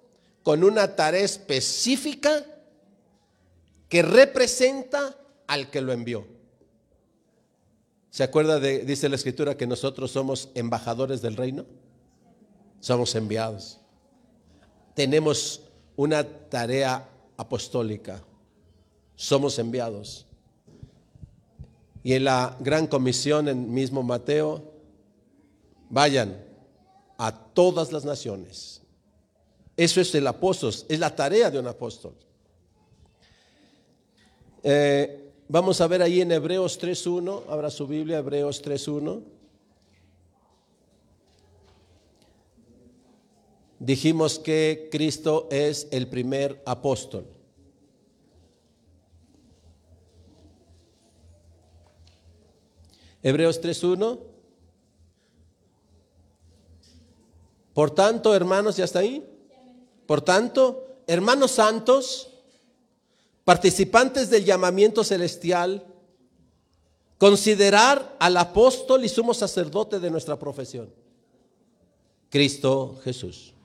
[0.41, 2.45] con una tarea específica
[3.89, 6.25] que representa al que lo envió.
[8.09, 11.65] ¿Se acuerda de, dice la escritura, que nosotros somos embajadores del reino?
[12.79, 13.79] Somos enviados.
[14.95, 15.61] Tenemos
[15.95, 18.23] una tarea apostólica.
[19.15, 20.25] Somos enviados.
[22.03, 24.63] Y en la gran comisión, en mismo Mateo,
[25.89, 26.43] vayan
[27.17, 28.81] a todas las naciones.
[29.75, 32.13] Eso es el apóstol, es la tarea de un apóstol.
[34.63, 39.23] Eh, Vamos a ver ahí en Hebreos 3.1, abra su Biblia, Hebreos 3.1.
[43.79, 47.25] Dijimos que Cristo es el primer apóstol.
[53.23, 54.19] Hebreos 3.1.
[57.73, 59.27] Por tanto, hermanos, ¿ya está ahí?
[60.05, 62.28] Por tanto, hermanos santos,
[63.49, 65.83] participantes del llamamiento celestial,
[67.17, 70.93] considerar al apóstol y sumo sacerdote de nuestra profesión,
[72.29, 73.55] Cristo Jesús.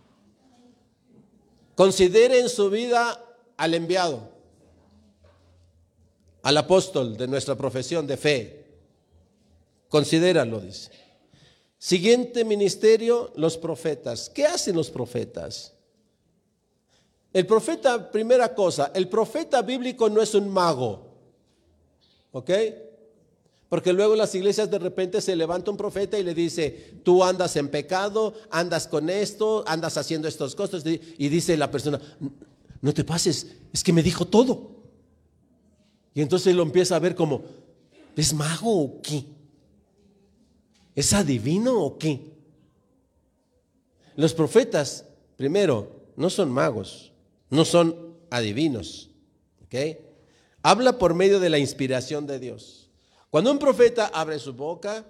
[1.75, 3.23] Considere en su vida
[3.59, 4.31] al enviado,
[6.43, 8.67] al apóstol de nuestra profesión de fe.
[9.91, 10.93] Considéralo, dice.
[11.77, 14.31] Siguiente ministerio, los profetas.
[14.31, 15.74] ¿Qué hacen los profetas?
[17.35, 21.11] El profeta, primera cosa, el profeta bíblico no es un mago.
[22.31, 22.51] ¿Ok?
[23.69, 27.25] Porque luego en las iglesias de repente se levanta un profeta y le dice, tú
[27.25, 30.85] andas en pecado, andas con esto, andas haciendo estas cosas.
[30.87, 32.01] Y dice la persona,
[32.81, 34.71] no te pases, es que me dijo todo.
[36.15, 37.43] Y entonces lo empieza a ver como,
[38.15, 39.25] ¿es mago o qué?
[40.95, 42.33] ¿Es adivino o qué?
[44.15, 45.05] Los profetas,
[45.37, 47.11] primero, no son magos,
[47.51, 49.11] no son adivinos.
[49.65, 49.99] ¿ok?
[50.63, 52.91] Habla por medio de la inspiración de Dios.
[53.31, 55.05] Cuando un profeta abre su boca,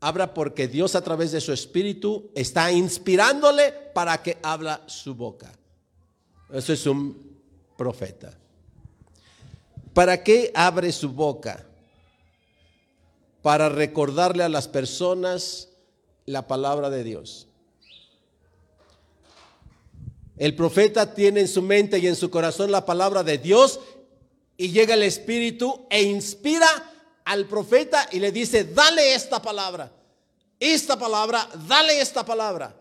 [0.00, 5.52] habla porque Dios a través de su espíritu está inspirándole para que habla su boca.
[6.52, 7.40] Eso es un
[7.76, 8.38] profeta.
[9.92, 11.64] ¿Para qué abre su boca?
[13.42, 15.68] Para recordarle a las personas
[16.26, 17.48] la palabra de Dios.
[20.36, 23.80] El profeta tiene en su mente y en su corazón la palabra de Dios
[24.56, 26.66] y llega el Espíritu e inspira
[27.24, 29.92] al profeta y le dice, dale esta palabra,
[30.58, 32.74] esta palabra, dale esta palabra.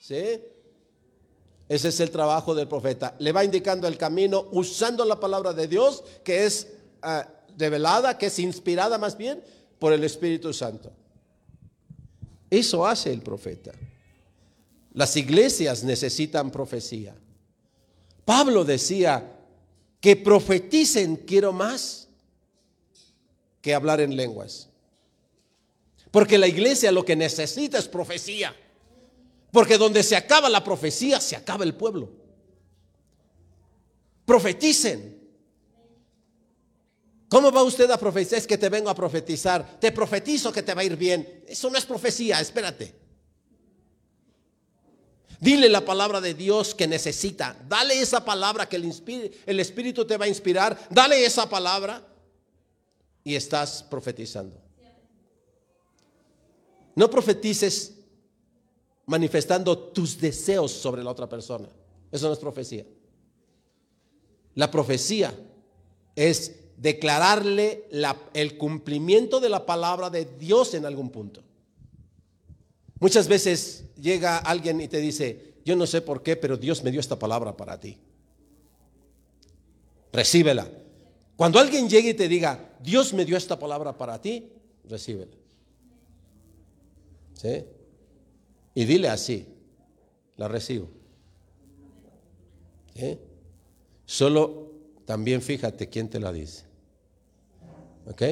[0.00, 0.40] ¿Sí?
[1.68, 3.14] Ese es el trabajo del profeta.
[3.18, 6.68] Le va indicando el camino usando la palabra de Dios que es
[7.02, 9.42] ah, revelada, que es inspirada más bien
[9.78, 10.90] por el Espíritu Santo.
[12.48, 13.72] Eso hace el profeta.
[14.92, 17.14] Las iglesias necesitan profecía.
[18.24, 19.38] Pablo decía
[20.00, 22.08] que profeticen quiero más
[23.60, 24.68] que hablar en lenguas.
[26.10, 28.54] Porque la iglesia lo que necesita es profecía.
[29.52, 32.10] Porque donde se acaba la profecía, se acaba el pueblo.
[34.24, 35.18] Profeticen.
[37.28, 38.38] ¿Cómo va usted a profetizar?
[38.38, 39.78] Es que te vengo a profetizar.
[39.78, 41.44] Te profetizo que te va a ir bien.
[41.46, 42.99] Eso no es profecía, espérate.
[45.40, 47.56] Dile la palabra de Dios que necesita.
[47.66, 48.92] Dale esa palabra que el,
[49.46, 50.78] el Espíritu te va a inspirar.
[50.90, 52.06] Dale esa palabra
[53.24, 54.60] y estás profetizando.
[56.94, 57.94] No profetices
[59.06, 61.68] manifestando tus deseos sobre la otra persona.
[62.12, 62.84] Eso no es profecía.
[64.54, 65.32] La profecía
[66.14, 67.88] es declararle
[68.34, 71.42] el cumplimiento de la palabra de Dios en algún punto.
[73.00, 76.90] Muchas veces llega alguien y te dice, yo no sé por qué, pero Dios me
[76.90, 77.98] dio esta palabra para ti.
[80.12, 80.68] Recíbela.
[81.36, 84.52] Cuando alguien llegue y te diga, Dios me dio esta palabra para ti,
[84.84, 85.32] recíbela.
[87.34, 87.64] ¿Sí?
[88.74, 89.46] Y dile así,
[90.36, 90.88] la recibo.
[94.04, 94.72] Solo
[95.06, 96.64] también fíjate quién te la dice.
[98.06, 98.22] ¿Ok?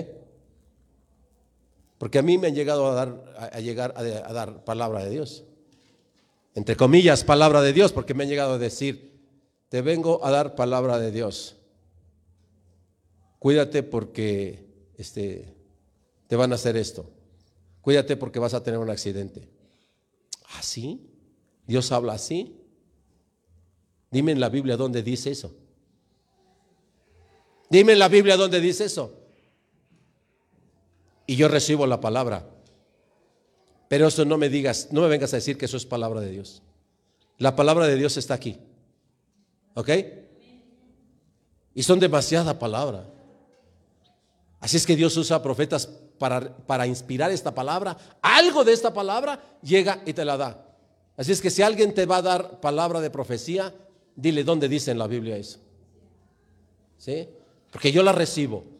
[1.99, 5.45] Porque a mí me han llegado a dar, a, llegar a, dar palabra de Dios.
[6.55, 9.21] Entre comillas, palabra de Dios, porque me han llegado a decir,
[9.69, 11.57] te vengo a dar palabra de Dios.
[13.41, 14.65] Cuídate porque
[14.97, 15.55] este,
[16.29, 17.11] te van a hacer esto.
[17.81, 19.49] Cuídate porque vas a tener un accidente.
[20.57, 21.11] ¿Así?
[21.67, 22.61] ¿Dios habla así?
[24.11, 25.55] Dime en la Biblia dónde dice eso.
[27.71, 29.18] Dime en la Biblia dónde dice eso.
[31.29, 32.49] Y yo recibo la palabra.
[33.87, 36.31] Pero eso no me digas, no me vengas a decir que eso es palabra de
[36.31, 36.63] Dios.
[37.37, 38.59] La palabra de Dios está aquí.
[39.75, 39.91] ¿Ok?
[41.75, 43.05] Y son demasiada palabra.
[44.59, 45.87] Así es que Dios usa profetas
[46.19, 50.67] para, para inspirar esta palabra, algo de esta palabra llega y te la da.
[51.19, 53.75] Así es que si alguien te va a dar palabra de profecía,
[54.17, 55.59] dile dónde dice en la Biblia eso.
[56.97, 57.29] ¿Sí?
[57.71, 58.78] Porque yo la recibo.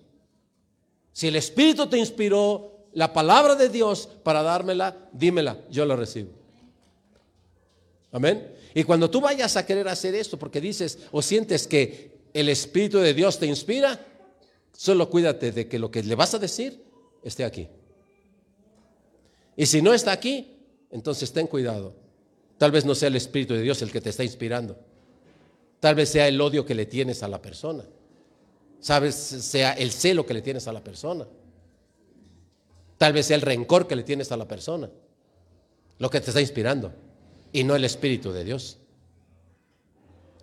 [1.19, 6.31] Si el Espíritu te inspiró la palabra de Dios para dármela, dímela, yo la recibo.
[8.13, 8.55] Amén.
[8.73, 12.99] Y cuando tú vayas a querer hacer esto, porque dices o sientes que el Espíritu
[12.99, 13.99] de Dios te inspira,
[14.73, 16.85] solo cuídate de que lo que le vas a decir
[17.25, 17.67] esté aquí.
[19.57, 20.57] Y si no está aquí,
[20.93, 21.97] entonces ten cuidado.
[22.59, 24.79] Tal vez no sea el Espíritu de Dios el que te está inspirando.
[25.81, 27.83] Tal vez sea el odio que le tienes a la persona.
[28.81, 31.27] Sabes, sea el celo que le tienes a la persona.
[32.97, 34.91] Tal vez sea el rencor que le tienes a la persona,
[35.99, 36.93] lo que te está inspirando,
[37.53, 38.79] y no el Espíritu de Dios.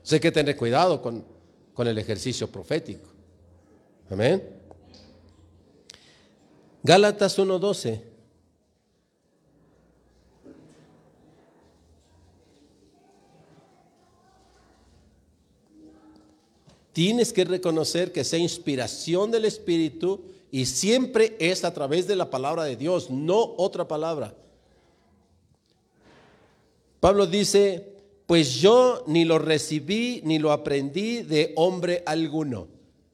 [0.04, 1.26] Sé que tener cuidado con,
[1.74, 3.10] con el ejercicio profético.
[4.10, 4.42] Amén.
[6.84, 8.15] Gálatas 1.12.
[16.96, 22.30] Tienes que reconocer que sea inspiración del Espíritu y siempre es a través de la
[22.30, 24.34] palabra de Dios, no otra palabra.
[27.02, 27.86] Pablo dice,
[28.26, 32.70] pues yo ni lo recibí ni lo aprendí de hombre alguno,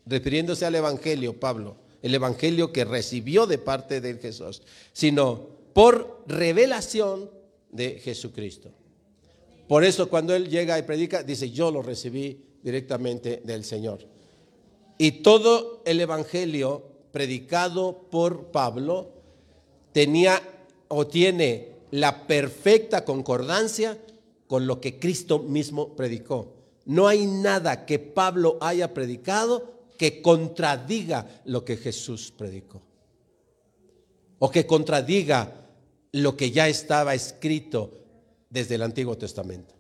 [0.06, 4.62] refiriéndose al Evangelio, Pablo, el Evangelio que recibió de parte de Jesús,
[4.94, 7.32] sino por revelación
[7.72, 8.70] de Jesucristo.
[9.68, 13.99] Por eso cuando él llega y predica, dice, yo lo recibí directamente del Señor.
[14.97, 19.09] Y todo el Evangelio predicado por Pablo
[19.91, 20.41] tenía
[20.88, 23.97] o tiene la perfecta concordancia
[24.47, 26.53] con lo que Cristo mismo predicó.
[26.86, 32.82] No hay nada que Pablo haya predicado que contradiga lo que Jesús predicó.
[34.39, 35.70] O que contradiga
[36.12, 37.91] lo que ya estaba escrito
[38.49, 39.76] desde el Antiguo Testamento.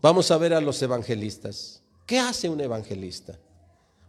[0.00, 1.82] Vamos a ver a los evangelistas.
[2.06, 3.38] ¿Qué hace un evangelista?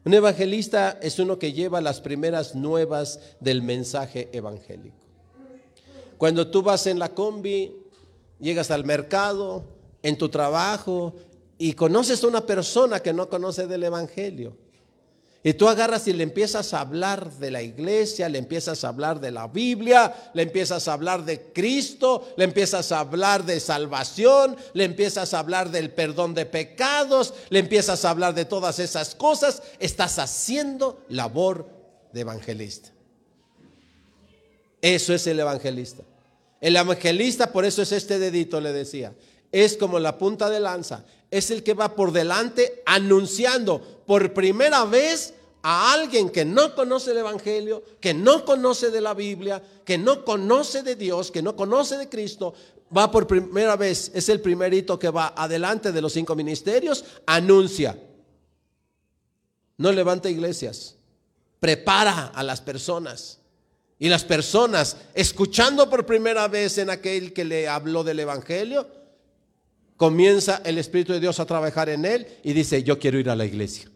[0.06, 4.96] Un evangelista es uno que lleva las primeras nuevas del mensaje evangélico.
[6.18, 7.76] Cuando tú vas en la combi,
[8.40, 9.64] llegas al mercado,
[10.04, 11.16] en tu trabajo,
[11.58, 14.56] y conoces a una persona que no conoce del evangelio.
[15.42, 19.22] Y tú agarras y le empiezas a hablar de la iglesia, le empiezas a hablar
[19.22, 24.58] de la Biblia, le empiezas a hablar de Cristo, le empiezas a hablar de salvación,
[24.74, 29.16] le empiezas a hablar del perdón de pecados, le empiezas a hablar de todas esas
[29.16, 29.64] cosas.
[29.80, 31.70] Estás haciendo labor
[32.12, 32.90] de evangelista.
[34.82, 36.04] Eso es el evangelista.
[36.60, 39.14] El evangelista, por eso es este dedito, le decía,
[39.52, 44.86] es como la punta de lanza es el que va por delante anunciando por primera
[44.86, 49.98] vez a alguien que no conoce el Evangelio, que no conoce de la Biblia, que
[49.98, 52.54] no conoce de Dios, que no conoce de Cristo,
[52.96, 58.00] va por primera vez, es el primerito que va adelante de los cinco ministerios, anuncia.
[59.78, 60.96] No levanta iglesias,
[61.60, 63.38] prepara a las personas.
[64.02, 68.88] Y las personas, escuchando por primera vez en aquel que le habló del Evangelio,
[70.00, 73.36] comienza el Espíritu de Dios a trabajar en él y dice, yo quiero ir a
[73.36, 73.92] la iglesia.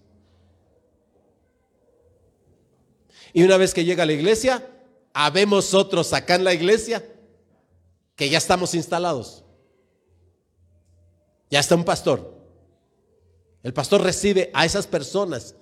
[3.31, 4.67] Y una vez que llega a la iglesia,
[5.13, 7.05] habemos otros acá en la iglesia
[8.17, 9.45] que ya estamos instalados.
[11.49, 12.37] Ya está un pastor.
[13.63, 15.55] El pastor recibe a esas personas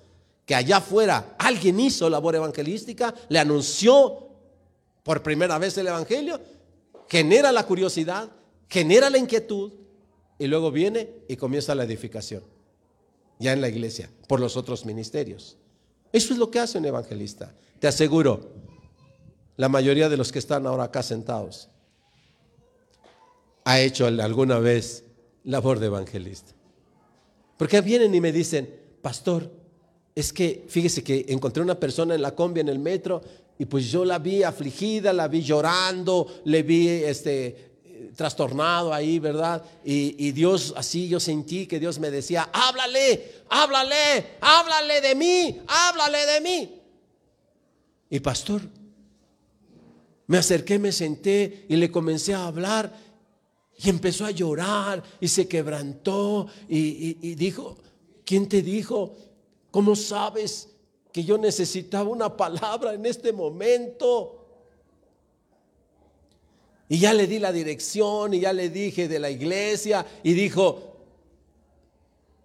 [0.44, 4.28] que allá afuera alguien hizo labor evangelística, le anunció
[5.04, 6.40] por primera vez el evangelio,
[7.08, 8.28] genera la curiosidad,
[8.68, 9.81] genera la inquietud,
[10.42, 12.42] y luego viene y comienza la edificación,
[13.38, 15.56] ya en la iglesia, por los otros ministerios.
[16.12, 17.54] Eso es lo que hace un evangelista.
[17.78, 18.50] Te aseguro,
[19.56, 21.68] la mayoría de los que están ahora acá sentados
[23.62, 25.04] ha hecho alguna vez
[25.44, 26.52] labor de evangelista.
[27.56, 28.68] Porque vienen y me dicen,
[29.00, 29.48] pastor,
[30.12, 33.22] es que fíjese que encontré una persona en la combi, en el metro,
[33.60, 37.71] y pues yo la vi afligida, la vi llorando, le vi este,
[38.16, 39.62] trastornado ahí, ¿verdad?
[39.84, 45.60] Y, y, Dios, así yo sentí que Dios me decía, háblale, háblale, háblale de mí,
[45.66, 46.80] háblale de mí.
[48.10, 48.62] Y pastor,
[50.26, 52.92] me acerqué, me senté y le comencé a hablar
[53.76, 57.78] y empezó a llorar y se quebrantó y, y dijo,
[58.24, 59.16] ¿quién te dijo?
[59.70, 60.68] ¿Cómo sabes
[61.12, 64.41] que yo necesitaba una palabra en este momento?
[66.92, 70.98] Y ya le di la dirección y ya le dije de la iglesia y dijo,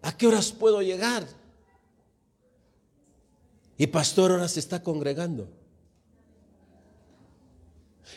[0.02, 1.28] ¿a qué horas puedo llegar?
[3.78, 5.50] Y pastor ahora se está congregando.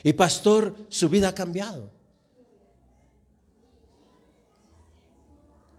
[0.04, 1.90] Y pastor, su vida ha cambiado.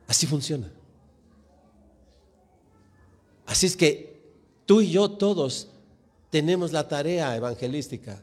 [0.05, 0.69] Así funciona.
[3.45, 4.21] Así es que
[4.65, 5.69] tú y yo todos
[6.29, 8.21] tenemos la tarea evangelística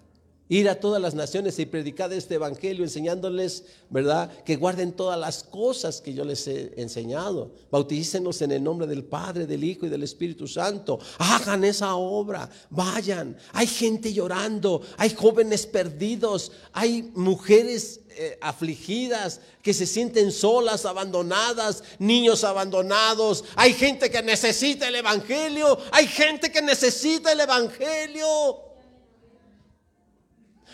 [0.49, 5.43] ir a todas las naciones y predicar este evangelio, enseñándoles, ¿verdad?, que guarden todas las
[5.43, 7.53] cosas que yo les he enseñado.
[7.71, 10.99] Bautícenos en el nombre del Padre, del Hijo y del Espíritu Santo.
[11.19, 13.37] Hagan esa obra, vayan.
[13.53, 21.85] Hay gente llorando, hay jóvenes perdidos, hay mujeres eh, afligidas que se sienten solas, abandonadas,
[21.99, 23.45] niños abandonados.
[23.55, 28.68] Hay gente que necesita el evangelio, hay gente que necesita el evangelio.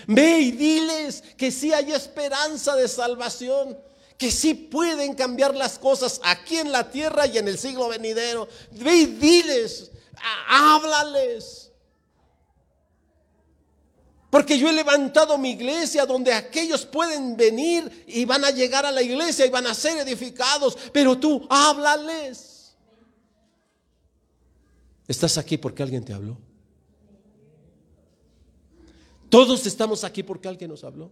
[0.06, 3.78] Ve y diles que sí hay esperanza de salvación,
[4.18, 8.48] que sí pueden cambiar las cosas aquí en la tierra y en el siglo venidero.
[8.72, 9.90] Ve y diles,
[10.48, 11.70] háblales.
[14.30, 18.90] Porque yo he levantado mi iglesia donde aquellos pueden venir y van a llegar a
[18.90, 20.76] la iglesia y van a ser edificados.
[20.92, 22.74] Pero tú háblales.
[25.06, 26.36] Estás aquí porque alguien te habló.
[29.34, 31.10] Todos estamos aquí porque alguien nos habló.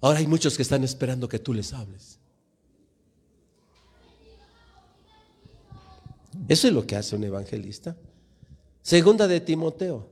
[0.00, 2.20] Ahora hay muchos que están esperando que tú les hables.
[6.46, 7.96] Eso es lo que hace un evangelista.
[8.80, 10.08] Segunda de Timoteo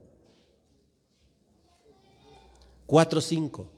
[2.88, 3.68] 4:5.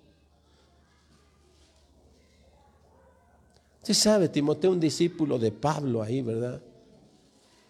[3.82, 6.62] Usted sabe, Timoteo, un discípulo de Pablo ahí, ¿verdad?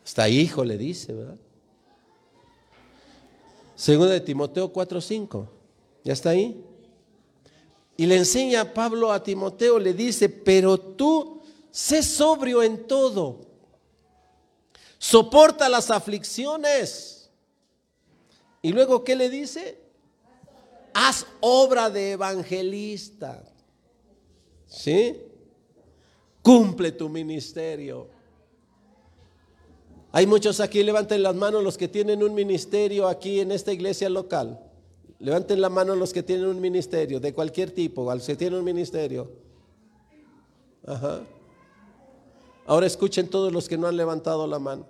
[0.05, 1.39] Hasta hijo le dice, ¿verdad?
[3.75, 5.49] Segunda de Timoteo 4:5.
[6.05, 6.65] ¿Ya está ahí?
[7.97, 11.41] Y le enseña a Pablo a Timoteo, le dice, pero tú
[11.71, 13.47] sé sobrio en todo.
[14.99, 17.31] Soporta las aflicciones.
[18.63, 19.81] Y luego, ¿qué le dice?
[20.93, 23.45] Haz obra de evangelista.
[24.67, 25.21] ¿Sí?
[26.43, 28.14] Cumple tu ministerio.
[30.17, 34.09] Hay muchos aquí, levanten las manos los que tienen un ministerio aquí en esta iglesia
[34.09, 34.61] local.
[35.19, 38.65] Levanten la mano los que tienen un ministerio, de cualquier tipo, al que tienen un
[38.65, 39.33] ministerio.
[40.87, 41.23] Ajá.
[42.65, 44.87] Ahora escuchen todos los que no han levantado la mano.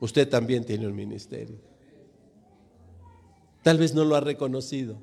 [0.00, 1.56] Usted también tiene un ministerio.
[3.62, 4.96] Tal vez no lo ha reconocido.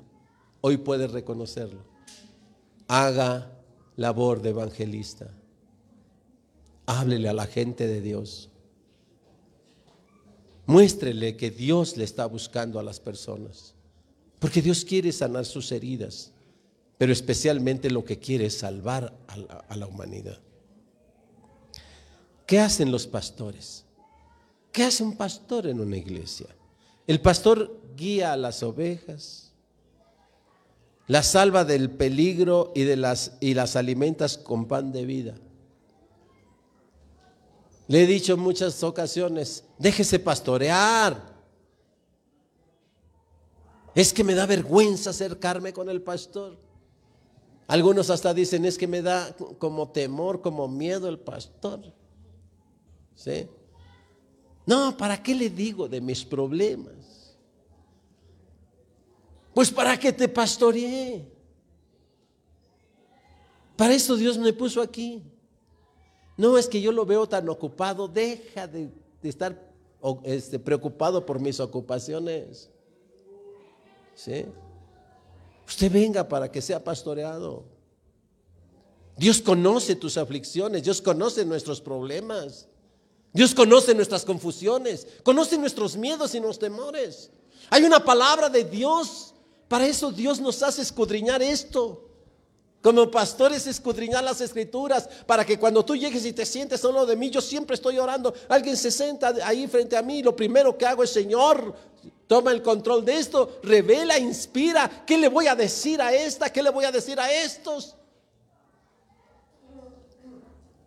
[0.60, 1.80] Hoy puede reconocerlo.
[2.86, 3.50] Haga
[3.96, 5.28] labor de evangelista.
[6.86, 8.52] Háblele a la gente de Dios.
[10.66, 13.74] Muéstrele que Dios le está buscando a las personas.
[14.38, 16.32] Porque Dios quiere sanar sus heridas,
[16.98, 19.16] pero especialmente lo que quiere es salvar
[19.68, 20.38] a la, humanidad.
[22.46, 23.84] ¿Qué hacen los pastores?
[24.72, 26.48] ¿Qué hace un pastor en una iglesia?
[27.06, 29.52] El pastor guía a las ovejas,
[31.06, 35.34] las salva del peligro y, las, y las alimentas con pan de vida.
[37.88, 41.34] Le he dicho en muchas ocasiones, déjese pastorear.
[43.94, 46.58] Es que me da vergüenza acercarme con el pastor.
[47.68, 51.80] Algunos hasta dicen, es que me da como temor, como miedo el pastor.
[53.14, 53.48] ¿Sí?
[54.66, 57.36] No, ¿para qué le digo de mis problemas?
[59.54, 61.26] Pues para que te pastoreé.
[63.76, 65.22] Para eso Dios me puso aquí.
[66.36, 68.90] No es que yo lo veo tan ocupado, deja de,
[69.22, 69.58] estar
[70.24, 72.70] este, preocupado por mis ocupaciones.
[74.14, 74.44] ¿Sí?
[75.66, 77.64] Usted venga para que sea pastoreado.
[79.16, 82.68] Dios conoce tus aflicciones, Dios conoce nuestros problemas,
[83.32, 87.30] Dios conoce nuestras confusiones, conoce nuestros miedos y nuestros temores.
[87.70, 89.34] Hay una palabra de Dios,
[89.68, 92.05] para eso Dios nos hace escudriñar esto.
[92.82, 97.16] Como pastores escudriñar las escrituras para que cuando tú llegues y te sientes solo de
[97.16, 98.32] mí, yo siempre estoy orando.
[98.48, 100.22] Alguien se sienta ahí frente a mí.
[100.22, 101.74] Lo primero que hago es, Señor,
[102.26, 105.04] toma el control de esto, revela, inspira.
[105.04, 106.50] ¿Qué le voy a decir a esta?
[106.52, 107.96] ¿Qué le voy a decir a estos?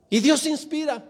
[0.10, 1.04] Y Dios inspira.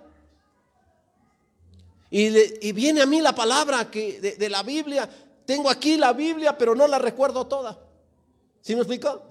[2.12, 5.08] Y, viene a mí la palabra que de, de, la Biblia.
[5.46, 7.78] Tengo aquí la Biblia, pero no la recuerdo toda.
[8.62, 9.22] ¿Sí me explico?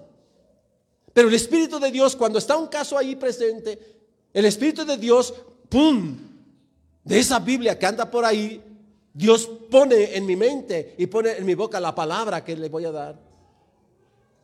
[1.13, 3.79] Pero el Espíritu de Dios, cuando está un caso ahí presente,
[4.33, 5.33] el Espíritu de Dios,
[5.69, 6.17] ¡pum!
[7.03, 8.61] De esa Biblia que anda por ahí,
[9.13, 12.85] Dios pone en mi mente y pone en mi boca la palabra que le voy
[12.85, 13.19] a dar.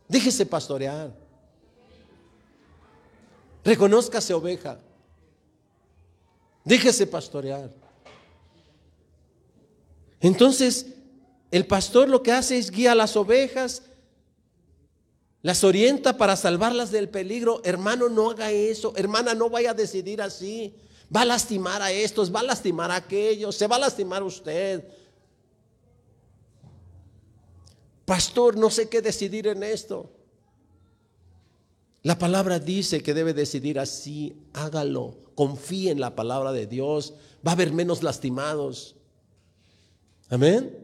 [0.07, 1.13] Déjese pastorear.
[3.63, 4.79] Reconózcase oveja.
[6.63, 7.69] Déjese pastorear.
[10.19, 10.87] Entonces,
[11.51, 13.83] el pastor lo que hace es guía a las ovejas
[15.45, 17.61] las orienta para salvarlas del peligro.
[17.63, 18.93] Hermano, no haga eso.
[18.95, 20.73] Hermana, no vaya a decidir así.
[21.15, 24.83] Va a lastimar a estos, va a lastimar a aquellos, se va a lastimar usted.
[28.05, 30.09] Pastor, no sé qué decidir en esto.
[32.01, 37.13] La palabra dice que debe decidir así, hágalo, confíe en la palabra de Dios,
[37.45, 38.95] va a haber menos lastimados.
[40.27, 40.75] Amén.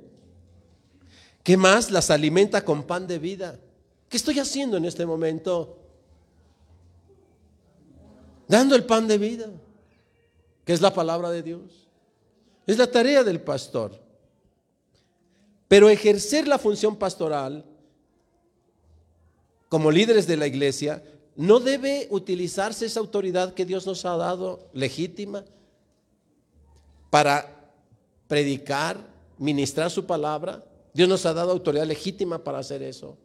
[1.42, 1.90] ¿Qué más?
[1.90, 3.60] Las alimenta con pan de vida.
[4.12, 5.78] ¿Qué estoy haciendo en este momento?
[8.46, 9.50] Dando el pan de vida,
[10.66, 11.88] que es la palabra de Dios.
[12.68, 13.98] Es la tarea del pastor.
[15.70, 17.64] Pero ejercer la función pastoral
[19.70, 21.02] como líderes de la iglesia
[21.38, 25.46] no debe utilizarse esa autoridad que Dios nos ha dado legítima
[27.10, 27.72] para
[28.28, 28.98] predicar,
[29.38, 30.66] ministrar su palabra.
[30.94, 33.18] Dios nos ha dado autoridad legítima para hacer eso.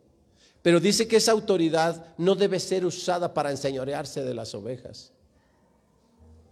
[0.66, 5.12] Pero dice que esa autoridad no debe ser usada para enseñorearse de las ovejas.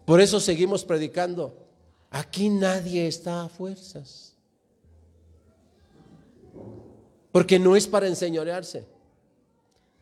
[0.04, 1.66] Por eso seguimos predicando.
[2.12, 4.32] Aquí nadie está a fuerzas.
[7.32, 8.86] Porque no es para enseñorearse.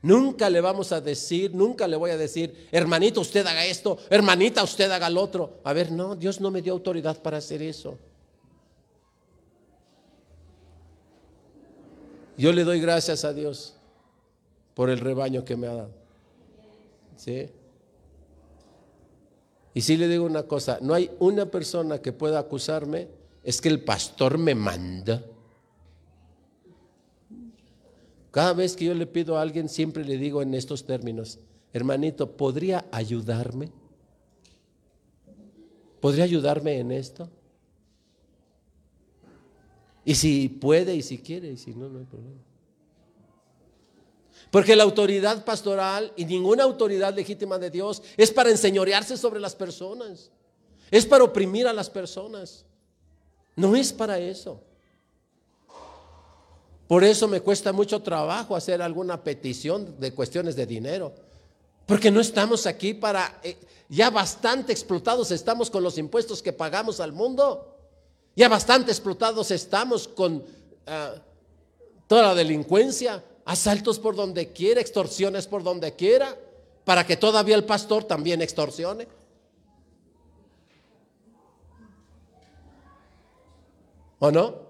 [0.02, 4.62] Nunca le vamos a decir, nunca le voy a decir, hermanito, usted haga esto, hermanita,
[4.62, 5.60] usted haga lo otro.
[5.64, 7.96] A ver, no, Dios no me dio autoridad para hacer eso.
[12.36, 13.76] Yo le doy gracias a Dios
[14.74, 15.90] por el rebaño que me ha dado.
[17.16, 17.48] ¿Sí?
[19.74, 23.08] Y si le digo una cosa, no hay una persona que pueda acusarme,
[23.42, 25.24] es que el pastor me manda.
[28.30, 31.38] Cada vez que yo le pido a alguien, siempre le digo en estos términos,
[31.72, 33.70] hermanito, ¿podría ayudarme?
[36.00, 37.28] ¿Podría ayudarme en esto?
[40.04, 42.40] Y si puede y si quiere, y si no, no hay problema.
[44.53, 49.55] Porque la autoridad pastoral y ninguna autoridad legítima de Dios es para enseñorearse sobre las
[49.55, 50.30] personas.
[50.90, 52.66] Es para oprimir a las personas.
[53.57, 54.61] No es para eso.
[56.86, 61.14] Por eso me cuesta mucho trabajo hacer alguna petición de cuestiones de dinero.
[61.86, 63.40] Porque no estamos aquí para...
[63.42, 63.57] Eh,
[63.88, 67.74] ya bastante explotados estamos con los impuestos que pagamos al mundo.
[68.36, 70.44] Ya bastante explotados estamos con
[70.86, 71.14] ah,
[72.07, 76.38] toda la delincuencia, asaltos por donde quiera, extorsiones por donde quiera,
[76.84, 79.07] para que todavía el pastor también extorsione.
[84.18, 84.62] ¿O no?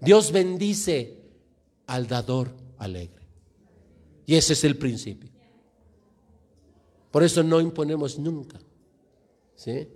[0.00, 1.18] Dios bendice
[1.86, 3.26] al dador alegre.
[4.26, 5.30] Y ese es el principio.
[7.10, 8.60] Por eso no imponemos nunca.
[9.56, 9.88] ¿sí?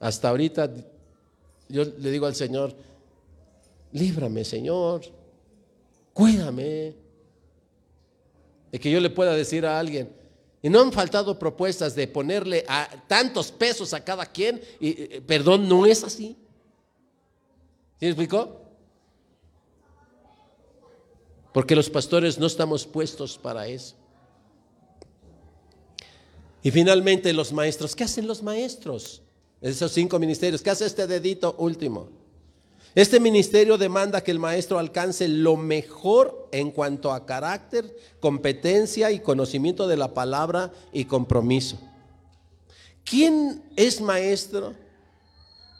[0.00, 0.72] Hasta ahorita
[1.68, 2.74] yo le digo al Señor,
[3.92, 5.02] líbrame Señor,
[6.14, 6.94] cuídame.
[8.72, 10.10] De que yo le pueda decir a alguien,
[10.62, 15.68] y no han faltado propuestas de ponerle a tantos pesos a cada quien, y perdón,
[15.68, 16.38] no es así.
[18.00, 18.62] ¿Sí me explicó?
[21.52, 23.94] Porque los pastores no estamos puestos para eso.
[26.62, 29.22] Y finalmente los maestros, ¿qué hacen los maestros?
[29.60, 30.62] Esos cinco ministerios.
[30.62, 32.08] ¿Qué hace este dedito último?
[32.94, 39.18] Este ministerio demanda que el maestro alcance lo mejor en cuanto a carácter, competencia y
[39.18, 41.80] conocimiento de la palabra y compromiso.
[43.04, 44.74] ¿Quién es maestro?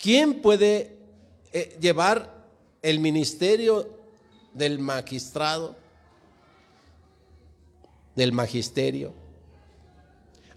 [0.00, 0.98] ¿Quién puede
[1.52, 2.48] eh, llevar
[2.82, 3.88] el ministerio
[4.52, 5.76] del magistrado,
[8.16, 9.14] del magisterio?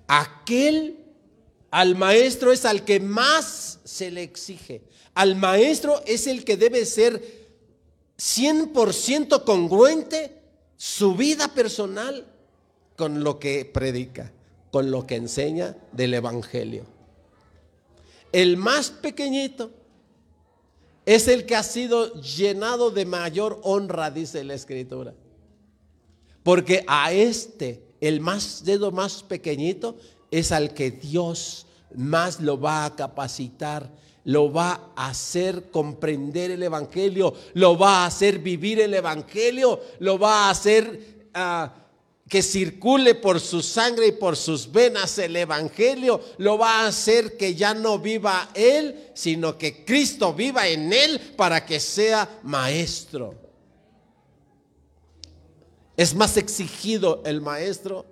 [0.07, 1.05] Aquel
[1.69, 4.81] al maestro es al que más se le exige.
[5.17, 7.47] Al maestro es el que debe ser
[8.19, 10.39] 100% congruente
[10.75, 12.23] su vida personal
[12.95, 14.31] con lo que predica,
[14.69, 16.85] con lo que enseña del Evangelio.
[18.31, 19.71] El más pequeñito
[21.03, 25.15] es el que ha sido llenado de mayor honra, dice la Escritura.
[26.43, 29.97] Porque a este, el más dedo más pequeñito,
[30.29, 31.65] es al que Dios
[31.95, 33.89] más lo va a capacitar,
[34.27, 40.19] lo va a hacer comprender el Evangelio, lo va a hacer vivir el Evangelio, lo
[40.19, 41.73] va a hacer ah,
[42.27, 47.37] que circule por su sangre y por sus venas el Evangelio, lo va a hacer
[47.37, 53.33] que ya no viva Él, sino que Cristo viva en Él para que sea maestro.
[55.95, 58.05] Es más exigido el maestro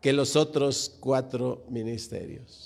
[0.00, 2.65] que los otros cuatro ministerios.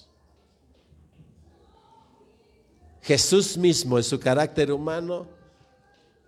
[3.10, 5.26] Jesús mismo en su carácter humano,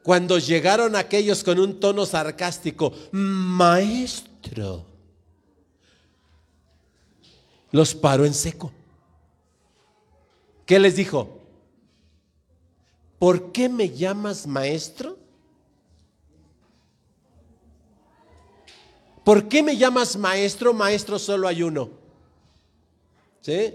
[0.03, 4.85] cuando llegaron aquellos con un tono sarcástico, maestro,
[7.71, 8.73] los paró en seco.
[10.67, 11.39] ¿Qué les dijo?
[13.21, 15.17] ¿Por qué me llamas maestro?
[19.23, 20.75] ¿Por qué me llamas maestro?
[20.75, 21.91] Maestro solo hay uno.
[23.41, 23.73] ¿Sí?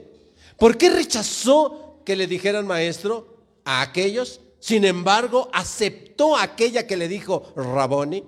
[0.57, 3.35] ¿Por qué rechazó que le dijeran maestro
[3.65, 8.23] a aquellos, sin embargo aceptó aquella que le dijo Raboni,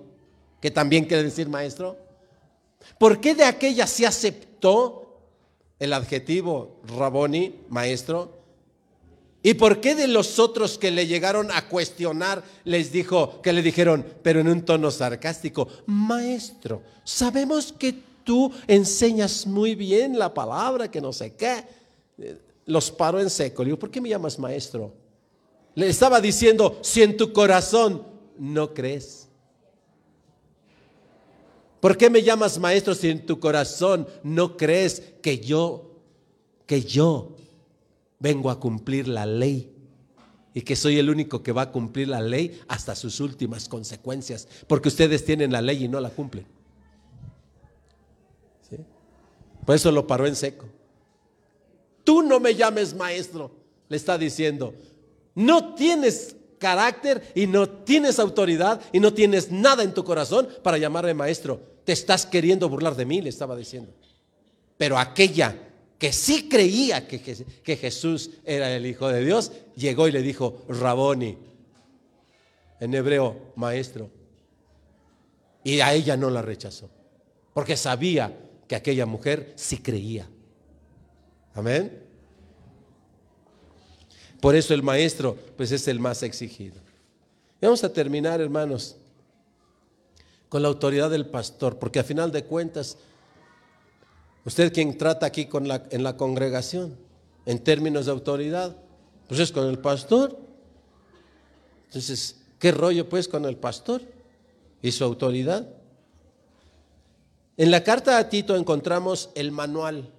[0.60, 1.96] que también quiere decir maestro.
[2.98, 5.22] ¿Por qué de aquella se aceptó
[5.80, 8.42] el adjetivo Raboni, maestro?
[9.42, 13.62] ¿Y por qué de los otros que le llegaron a cuestionar les dijo, que le
[13.62, 20.92] dijeron, pero en un tono sarcástico, maestro, sabemos que tú enseñas muy bien la palabra,
[20.92, 21.64] que no sé qué?
[22.70, 23.64] Los paró en seco.
[23.64, 24.94] Le digo, ¿por qué me llamas maestro?
[25.74, 28.04] Le estaba diciendo, si en tu corazón
[28.38, 29.28] no crees.
[31.80, 35.96] ¿Por qué me llamas maestro si en tu corazón no crees que yo,
[36.66, 37.36] que yo
[38.20, 39.74] vengo a cumplir la ley
[40.54, 44.48] y que soy el único que va a cumplir la ley hasta sus últimas consecuencias,
[44.68, 46.46] porque ustedes tienen la ley y no la cumplen.
[49.66, 50.66] Por eso lo paró en seco.
[52.10, 53.52] Tú no me llames maestro,
[53.88, 54.74] le está diciendo.
[55.36, 60.80] No tienes carácter y no tienes autoridad y no tienes nada en tu corazón para
[60.80, 61.62] llamarme maestro.
[61.84, 63.94] Te estás queriendo burlar de mí, le estaba diciendo.
[64.76, 65.56] Pero aquella
[66.00, 70.66] que sí creía que, que, Jesús era el Hijo de Dios, llegó y le dijo,
[70.68, 71.38] Raboni,
[72.80, 74.10] en hebreo, maestro.
[75.64, 76.90] Y a ella no la rechazó,
[77.54, 78.36] porque sabía
[78.68, 80.28] que aquella mujer sí creía.
[81.60, 82.02] Amén.
[84.42, 86.82] Por eso el maestro, pues es el más exigido.
[87.62, 88.96] vamos a terminar, hermanos,
[90.48, 92.98] con la autoridad del pastor, porque a final de cuentas
[94.46, 96.98] Usted quien trata aquí con la, en la congregación,
[97.46, 98.76] en términos de autoridad,
[99.28, 100.40] pues es con el pastor.
[101.86, 104.02] Entonces, ¿qué rollo pues con el pastor
[104.82, 105.68] y su autoridad?
[107.58, 110.12] En la carta a Tito encontramos el manual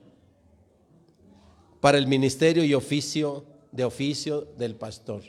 [1.80, 5.22] para el ministerio y oficio de oficio del pastor.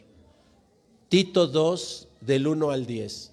[1.10, 3.32] Tito 2 del 1 al 10.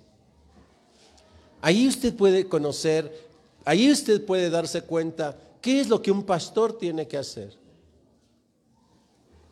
[1.61, 3.29] Ahí usted puede conocer,
[3.65, 7.57] ahí usted puede darse cuenta ¿Qué es lo que un pastor tiene que hacer?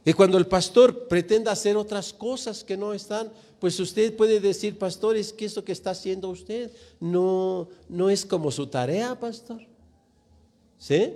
[0.05, 4.79] Y cuando el pastor pretenda hacer otras cosas que no están, pues usted puede decir,
[4.79, 9.61] pastor, es que eso que está haciendo usted no, no es como su tarea, pastor.
[10.79, 11.15] ¿Sí?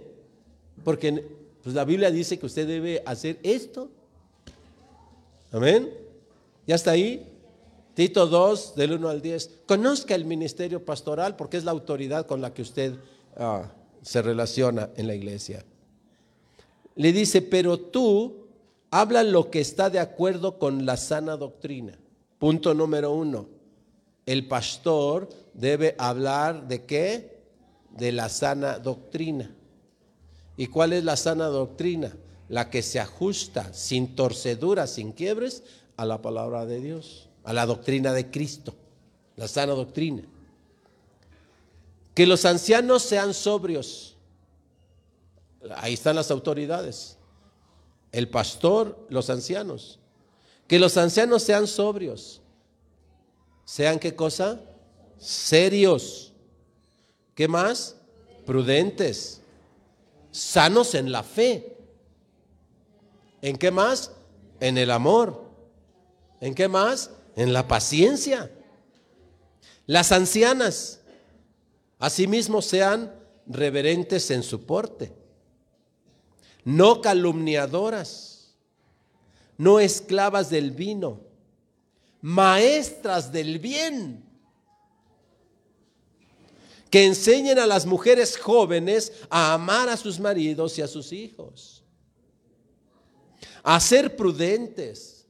[0.82, 1.24] Porque
[1.62, 3.90] pues, la Biblia dice que usted debe hacer esto.
[5.52, 5.90] Amén.
[6.66, 7.26] ¿Ya está ahí?
[7.94, 9.50] Tito 2, del 1 al 10.
[9.66, 12.94] Conozca el ministerio pastoral porque es la autoridad con la que usted
[13.36, 13.70] ah,
[14.02, 15.64] se relaciona en la iglesia.
[16.94, 18.46] Le dice, pero tú
[18.90, 21.98] habla lo que está de acuerdo con la sana doctrina.
[22.38, 23.48] Punto número uno.
[24.24, 27.40] El pastor debe hablar de qué?
[27.90, 29.54] De la sana doctrina.
[30.60, 32.14] ¿Y cuál es la sana doctrina?
[32.50, 35.62] La que se ajusta sin torceduras, sin quiebres,
[35.96, 38.74] a la palabra de Dios, a la doctrina de Cristo,
[39.36, 40.22] la sana doctrina.
[42.12, 44.18] Que los ancianos sean sobrios.
[45.76, 47.16] Ahí están las autoridades.
[48.12, 49.98] El pastor, los ancianos.
[50.66, 52.42] Que los ancianos sean sobrios.
[53.64, 54.60] ¿Sean qué cosa?
[55.16, 56.34] Serios.
[57.34, 57.96] ¿Qué más?
[58.44, 59.39] Prudentes.
[60.30, 61.76] Sanos en la fe.
[63.42, 64.12] ¿En qué más?
[64.60, 65.50] En el amor.
[66.40, 67.10] ¿En qué más?
[67.36, 68.50] En la paciencia.
[69.86, 71.00] Las ancianas
[72.00, 73.14] Asimismo sean
[73.46, 75.12] reverentes en su porte,
[76.64, 78.54] no calumniadoras,
[79.58, 81.20] no esclavas del vino,
[82.22, 84.24] maestras del bien,
[86.90, 91.82] que enseñen a las mujeres jóvenes a amar a sus maridos y a sus hijos,
[93.62, 95.24] a ser prudentes,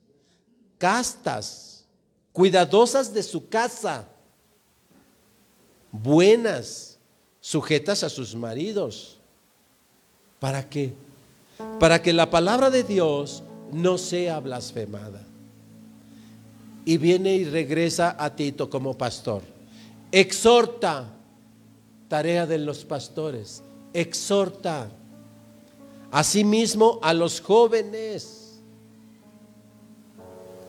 [0.78, 1.84] castas,
[2.32, 4.08] cuidadosas de su casa
[5.92, 6.98] buenas,
[7.40, 9.18] sujetas a sus maridos.
[10.38, 10.92] ¿Para qué?
[11.78, 13.42] Para que la palabra de Dios
[13.72, 15.22] no sea blasfemada.
[16.84, 19.42] Y viene y regresa a Tito como pastor.
[20.10, 21.12] Exhorta,
[22.10, 24.90] tarea de los pastores, exhorta.
[26.10, 28.60] Asimismo a los jóvenes.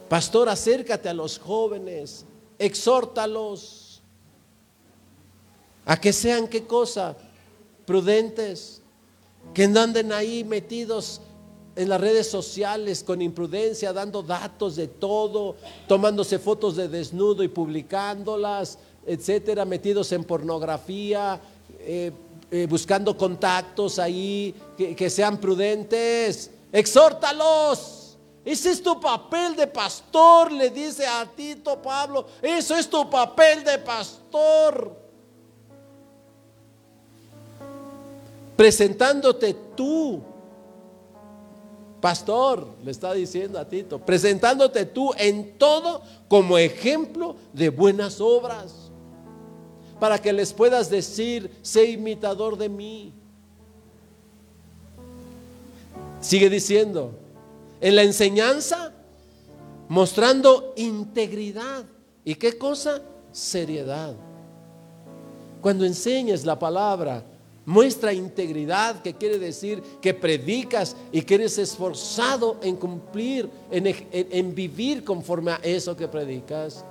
[0.08, 2.26] Pastor, acércate a los jóvenes,
[2.60, 4.04] exhórtalos
[5.84, 7.18] a que sean qué cosa,
[7.88, 8.84] prudentes,
[9.56, 11.22] que no anden ahí metidos
[11.76, 15.56] en las redes sociales con imprudencia, dando datos de todo,
[15.88, 21.40] tomándose fotos de desnudo y publicándolas, etcétera, metidos en pornografía,
[21.80, 22.12] eh,
[22.50, 26.52] eh, buscando contactos ahí, que, que sean prudentes.
[26.72, 28.18] Exhórtalos.
[28.44, 32.26] Ese es tu papel de pastor, le dice a Tito Pablo.
[32.42, 35.02] Eso es tu papel de pastor.
[38.62, 40.22] presentándote tú
[42.00, 48.81] Pastor, le está diciendo a Tito, presentándote tú en todo como ejemplo de buenas obras,
[50.02, 53.14] para que les puedas decir, sé imitador de mí.
[56.20, 57.12] Sigue diciendo,
[57.80, 58.94] en la enseñanza,
[59.88, 61.86] mostrando integridad.
[62.26, 63.04] ¿Y qué cosa?
[63.32, 64.16] Seriedad.
[65.62, 67.24] Cuando enseñes la palabra,
[67.64, 75.04] muestra integridad, que quiere decir que predicas y que eres esforzado en cumplir, en, vivir
[75.04, 76.84] conforme a eso que predicas.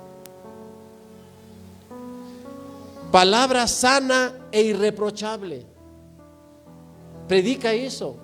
[3.11, 5.65] Palabra sana e irreprochable.
[7.27, 8.17] Predica eso.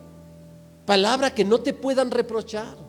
[0.85, 2.87] Palabra que no te puedan reprochar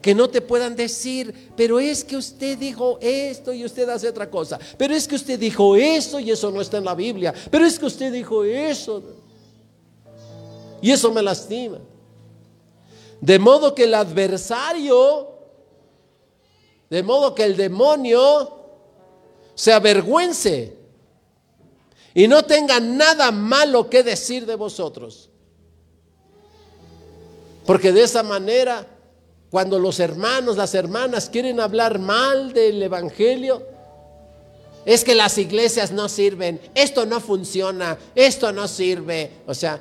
[0.00, 4.30] que no te puedan decir, pero es que usted dijo esto y usted hace otra
[4.30, 7.66] cosa, pero es que usted dijo eso y eso no está en la Biblia, pero
[7.66, 9.02] es que usted dijo eso
[10.80, 11.78] y eso me lastima.
[13.20, 15.28] De modo que el adversario,
[16.88, 18.56] de modo que el demonio
[19.54, 20.79] se avergüence
[22.14, 25.30] y no tenga nada malo que decir de vosotros.
[27.66, 28.86] Porque de esa manera
[29.50, 33.66] cuando los hermanos, las hermanas quieren hablar mal del Evangelio,
[34.86, 39.30] es que las iglesias no sirven, esto no funciona, esto no sirve.
[39.46, 39.80] O sea,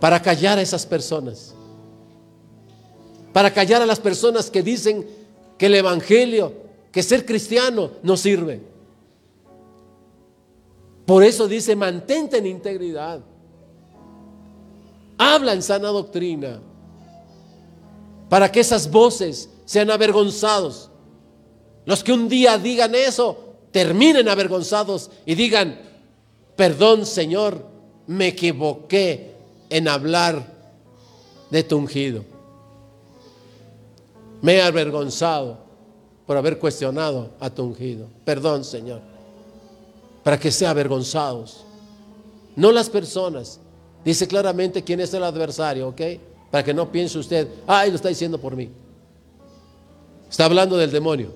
[0.00, 1.54] para callar a esas personas,
[3.32, 5.06] para callar a las personas que dicen
[5.56, 6.52] que el Evangelio,
[6.90, 8.73] que ser cristiano no sirve.
[11.06, 13.20] Por eso dice, mantente en integridad.
[15.18, 16.60] Habla en sana doctrina
[18.28, 20.90] para que esas voces sean avergonzados.
[21.84, 25.78] Los que un día digan eso, terminen avergonzados y digan,
[26.56, 27.66] perdón Señor,
[28.06, 29.34] me equivoqué
[29.68, 30.52] en hablar
[31.50, 32.24] de tu ungido.
[34.40, 35.58] Me he avergonzado
[36.26, 38.08] por haber cuestionado a tu ungido.
[38.24, 39.00] Perdón Señor,
[40.24, 41.64] para que sean avergonzados.
[42.56, 43.60] No las personas.
[44.04, 46.00] Dice claramente quién es el adversario, ¿ok?
[46.50, 48.70] Para que no piense usted, ay, lo está diciendo por mí.
[50.28, 51.32] Está hablando del demonio.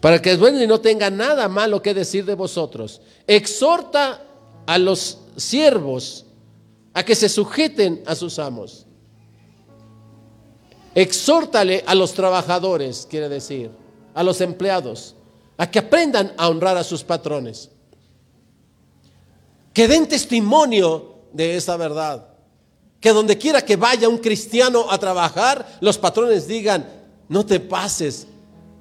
[0.00, 3.00] Para que es bueno y no tenga nada malo que decir de vosotros.
[3.26, 4.22] Exhorta
[4.66, 6.26] a los siervos
[6.94, 8.86] a que se sujeten a sus amos.
[10.94, 13.70] Exhórtale a los trabajadores, quiere decir,
[14.14, 15.14] a los empleados,
[15.62, 17.70] a que aprendan a honrar a sus patrones.
[19.72, 22.26] Que den testimonio de esa verdad
[22.98, 26.84] que donde quiera que vaya un cristiano a trabajar, los patrones digan,
[27.28, 28.26] no te pases.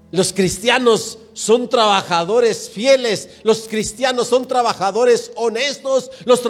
[0.09, 6.41] Los cristianos son trabajadores fieles, los cristianos son trabajadores honestos, los,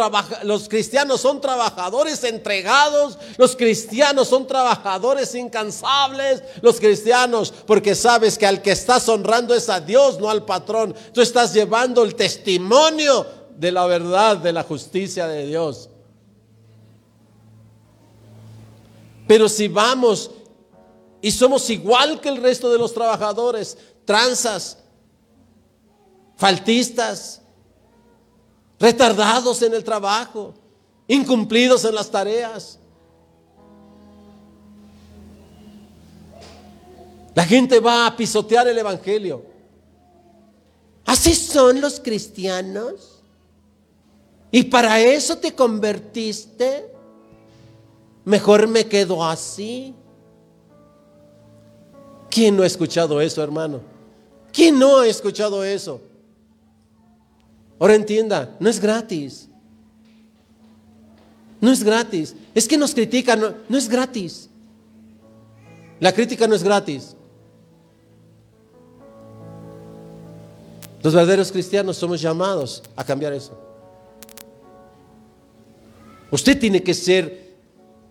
[0.44, 8.48] los, cristianos son trabajadores entregados, los cristianos son trabajadores incansables, los cristianos, porque sabes que
[8.48, 10.96] al que estás honrando es a Dios, no al patrón.
[11.14, 13.26] Tú estás llevando el testimonio
[13.58, 15.90] de la verdad, de la justicia de Dios.
[19.28, 20.32] Pero si vamos
[21.22, 23.78] y somos igual que el resto de los trabajadores,
[24.12, 24.78] tranzas,
[26.36, 27.42] faltistas,
[28.78, 30.54] retardados en el trabajo,
[31.08, 32.78] incumplidos en las tareas.
[37.34, 39.46] La gente va a pisotear el Evangelio.
[41.06, 43.24] Así son los cristianos.
[44.52, 46.94] Y para eso te convertiste.
[48.26, 49.96] Mejor me quedo así.
[52.30, 53.91] ¿Quién no ha escuchado eso, hermano?
[54.52, 56.02] ¿Quién no ha escuchado eso?
[57.80, 59.48] Ahora entienda, no es gratis.
[61.60, 62.36] No es gratis.
[62.54, 64.50] Es que nos critican, no, no es gratis.
[66.00, 67.16] La crítica no es gratis.
[71.04, 73.58] Los verdaderos cristianos somos llamados a cambiar eso.
[76.30, 77.56] Usted tiene que ser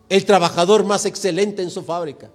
[0.09, 2.31] el trabajador más excelente en su fábrica,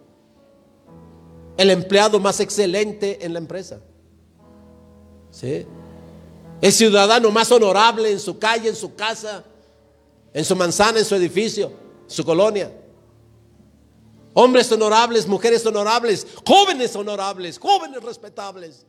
[1.57, 3.81] el empleado más excelente en la empresa,
[5.35, 5.65] ¿sí?
[6.61, 9.43] el ciudadano más honorable en su calle, en su casa,
[10.33, 11.71] en su manzana, en su edificio,
[12.03, 12.71] en su colonia.
[14.33, 18.85] Hombres honorables, mujeres honorables, jóvenes honorables, jóvenes respetables.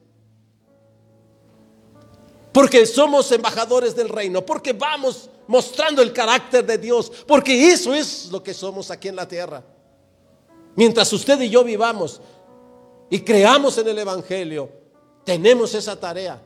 [2.52, 8.28] Porque somos embajadores del reino, porque vamos mostrando el carácter de Dios, porque eso es
[8.32, 9.62] lo que somos aquí en la tierra.
[10.74, 12.20] Mientras usted y yo vivamos
[13.10, 14.85] y creamos en el Evangelio,
[15.26, 16.40] tenemos esa tarea.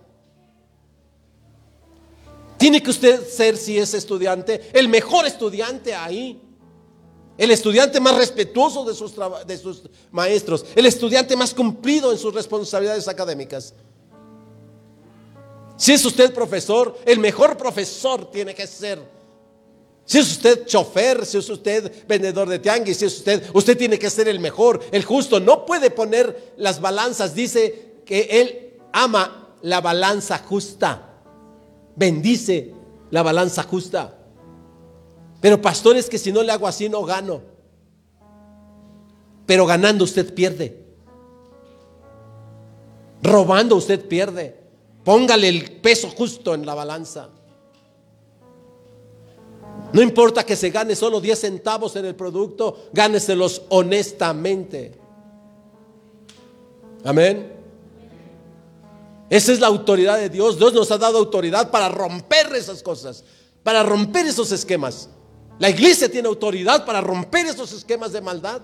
[2.56, 6.40] Tiene que usted ser, si es estudiante, el mejor estudiante ahí.
[7.36, 9.14] El estudiante más respetuoso de sus,
[9.46, 10.64] de sus maestros.
[10.74, 13.74] El estudiante más cumplido en sus responsabilidades académicas.
[15.76, 18.98] Si es usted profesor, el mejor profesor tiene que ser.
[20.06, 23.98] Si es usted chofer, si es usted vendedor de tianguis, si es usted, usted tiene
[23.98, 25.38] que ser el mejor, el justo.
[25.38, 27.34] No puede poner las balanzas.
[27.34, 31.22] Dice que él ama la balanza justa.
[31.96, 32.74] Bendice
[33.10, 34.16] la balanza justa.
[35.40, 37.42] Pero pastores que si no le hago así no gano.
[39.46, 40.84] Pero ganando usted pierde.
[43.22, 44.60] Robando usted pierde.
[45.04, 47.30] Póngale el peso justo en la balanza.
[49.92, 54.92] No importa que se gane solo 10 centavos en el producto, gáneselos honestamente.
[57.04, 57.59] Amén.
[59.30, 60.58] Esa es la autoridad de Dios.
[60.58, 63.22] Dios nos ha dado autoridad para romper esas cosas,
[63.62, 65.08] para romper esos esquemas.
[65.60, 68.60] La iglesia tiene autoridad para romper esos esquemas de maldad,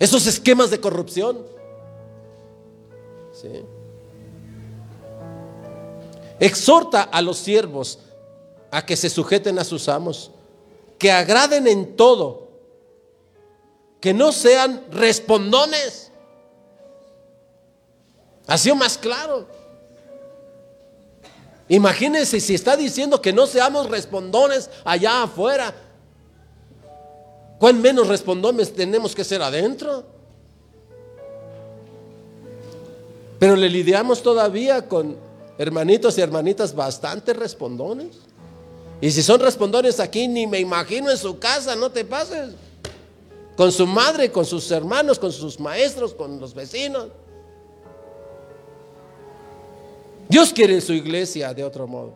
[0.00, 1.46] esos esquemas de corrupción.
[6.40, 8.00] Exhorta a los siervos
[8.72, 10.32] a que se sujeten a sus amos,
[10.98, 12.48] que agraden en todo,
[14.00, 16.07] que no sean respondones
[18.48, 19.46] ha sido más claro.
[21.68, 25.74] Imagínense si está diciendo que no seamos respondones allá afuera.
[27.58, 30.02] ¿Cuán menos respondones tenemos que ser adentro?
[33.38, 35.16] Pero le lidiamos todavía con
[35.58, 38.16] hermanitos y hermanitas bastante respondones.
[39.02, 42.54] Y si son respondones aquí, ni me imagino en su casa, no te pases.
[43.58, 47.08] Con su madre, con sus hermanos, con sus maestros, con los vecinos.
[50.28, 52.12] Dios quiere su iglesia de otro modo.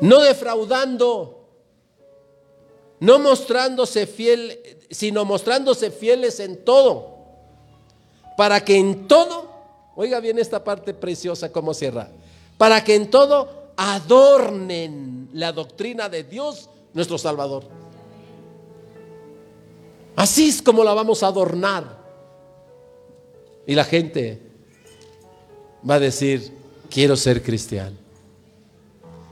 [0.00, 1.44] No defraudando,
[3.00, 4.58] no mostrándose fiel,
[4.90, 7.18] sino mostrándose fieles en todo,
[8.36, 9.50] para que en todo,
[9.96, 12.08] oiga bien esta parte preciosa como cierra,
[12.56, 17.64] para que en todo adornen la doctrina de Dios, nuestro Salvador.
[20.20, 21.96] Así es como la vamos a adornar.
[23.66, 24.38] Y la gente
[25.88, 26.52] va a decir,
[26.90, 27.96] quiero ser cristiano.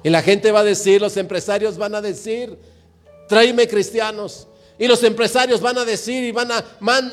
[0.03, 2.57] Y la gente va a decir, los empresarios van a decir,
[3.29, 4.47] tráeme cristianos.
[4.79, 6.65] Y los empresarios van a decir y van a,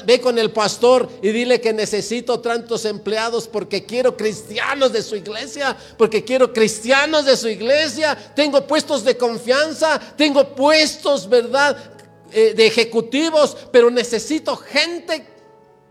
[0.06, 5.18] ve con el pastor y dile que necesito tantos empleados porque quiero cristianos de su
[5.18, 8.16] iglesia, porque quiero cristianos de su iglesia.
[8.36, 11.95] Tengo puestos de confianza, tengo puestos, ¿verdad?
[12.32, 15.26] Eh, de ejecutivos, pero necesito gente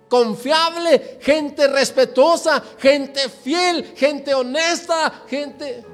[0.08, 5.84] confiable, gente respetuosa, gente fiel, gente honesta, gente...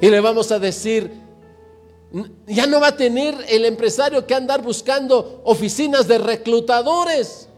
[0.00, 1.10] Y le vamos a decir,
[2.46, 7.48] ya no va a tener el empresario que andar buscando oficinas de reclutadores.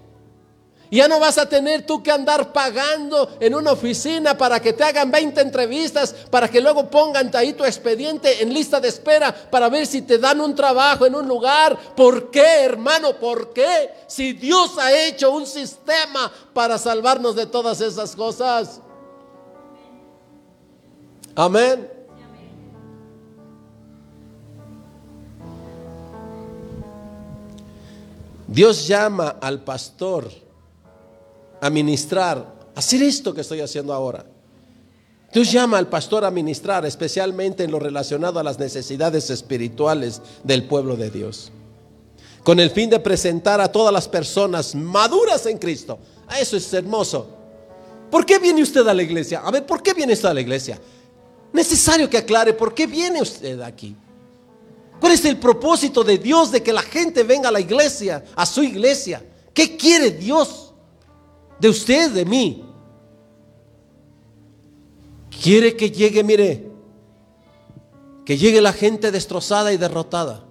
[0.91, 4.85] Ya no vas a tener tú que andar pagando en una oficina para que te
[4.85, 9.69] hagan 20 entrevistas, para que luego pongan ahí tu expediente en lista de espera para
[9.69, 11.79] ver si te dan un trabajo en un lugar.
[11.95, 13.15] ¿Por qué, hermano?
[13.17, 13.91] ¿Por qué?
[14.07, 18.81] Si Dios ha hecho un sistema para salvarnos de todas esas cosas.
[21.35, 21.93] Amén.
[28.47, 30.48] Dios llama al pastor
[31.61, 34.25] a ministrar, hacer esto que estoy haciendo ahora.
[35.33, 40.65] Dios llama al pastor a ministrar, especialmente en lo relacionado a las necesidades espirituales del
[40.65, 41.53] pueblo de Dios,
[42.43, 45.99] con el fin de presentar a todas las personas maduras en Cristo.
[46.29, 47.29] A eso es hermoso.
[48.11, 49.41] ¿Por qué viene usted a la iglesia?
[49.45, 50.81] A ver, ¿por qué viene usted a la iglesia?
[51.53, 53.95] Necesario que aclare por qué viene usted aquí.
[54.99, 58.47] ¿Cuál es el propósito de Dios de que la gente venga a la iglesia, a
[58.47, 59.23] su iglesia?
[59.53, 60.68] ¿Qué quiere Dios?
[61.61, 62.65] De usted, de mí.
[65.43, 66.69] Quiere que llegue, mire,
[68.25, 70.45] que llegue la gente destrozada y derrotada.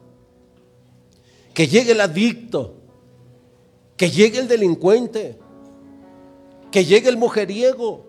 [1.53, 2.75] Que llegue el adicto.
[3.95, 5.39] Que llegue el delincuente.
[6.71, 8.05] Que llegue el mujeriego.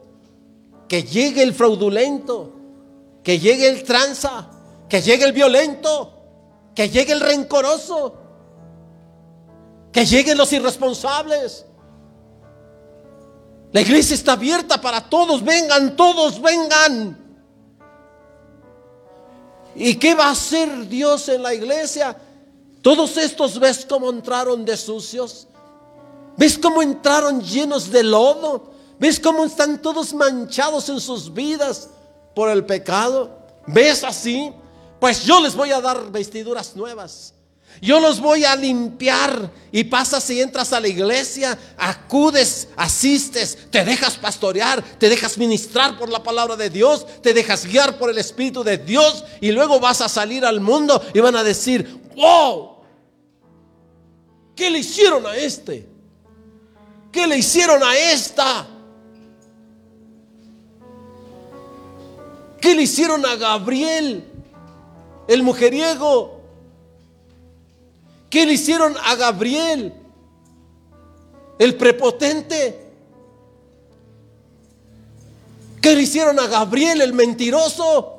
[0.89, 2.53] Que llegue el fraudulento.
[3.23, 4.51] Que llegue el tranza.
[4.89, 6.15] Que llegue el violento.
[6.75, 8.15] Que llegue el rencoroso.
[9.93, 11.67] Que lleguen los irresponsables.
[13.73, 17.19] La iglesia está abierta para todos, vengan, todos vengan.
[19.75, 22.16] ¿Y qué va a hacer Dios en la iglesia?
[22.83, 25.47] Todos estos ves cómo entraron de sucios.
[26.37, 28.73] ¿Ves cómo entraron llenos de lodo?
[28.99, 31.91] ¿Ves cómo están todos manchados en sus vidas
[32.35, 33.39] por el pecado?
[33.66, 34.53] ¿Ves así?
[34.99, 37.35] Pues yo les voy a dar vestiduras nuevas.
[37.81, 43.85] Yo los voy a limpiar y pasas y entras a la iglesia, acudes, asistes, te
[43.85, 48.19] dejas pastorear, te dejas ministrar por la palabra de Dios, te dejas guiar por el
[48.19, 52.79] Espíritu de Dios y luego vas a salir al mundo y van a decir, wow,
[54.57, 55.89] ¿qué le hicieron a este?
[57.12, 58.66] ¿Qué le hicieron a esta?
[62.61, 64.25] ¿Qué le hicieron a Gabriel,
[65.29, 66.38] el mujeriego?
[68.31, 69.95] ¿Qué le hicieron a Gabriel,
[71.59, 72.93] el prepotente?
[75.81, 78.18] ¿Qué le hicieron a Gabriel, el mentiroso?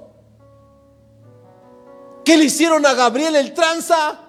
[2.26, 4.20] ¿Qué le hicieron a Gabriel, el tranza?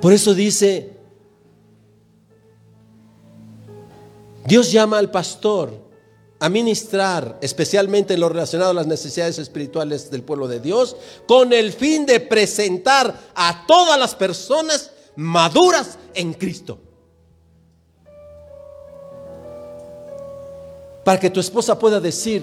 [0.00, 0.96] Por eso dice,
[4.44, 5.91] Dios llama al pastor
[6.42, 10.96] a ministrar, especialmente en lo relacionado a las necesidades espirituales del pueblo de Dios,
[11.28, 16.80] con el fin de presentar a todas las personas maduras en Cristo.
[21.04, 22.42] Para que tu esposa pueda decir,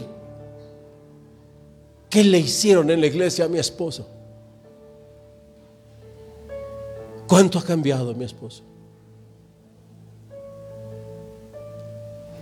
[2.09, 4.07] ¿qué le hicieron en la iglesia a mi esposo?
[7.27, 8.63] ¿Cuánto ha cambiado mi esposo?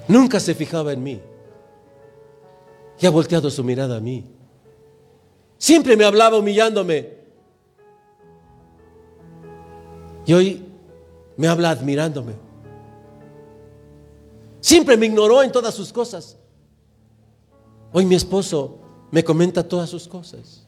[0.08, 1.20] Nunca se fijaba en mí.
[3.00, 4.26] Y ha volteado su mirada a mí.
[5.58, 7.18] Siempre me hablaba humillándome.
[10.26, 10.66] Y hoy
[11.36, 12.34] me habla admirándome.
[14.60, 16.38] Siempre me ignoró en todas sus cosas.
[17.94, 18.80] Hoy mi esposo
[19.12, 20.68] me comenta todas sus cosas.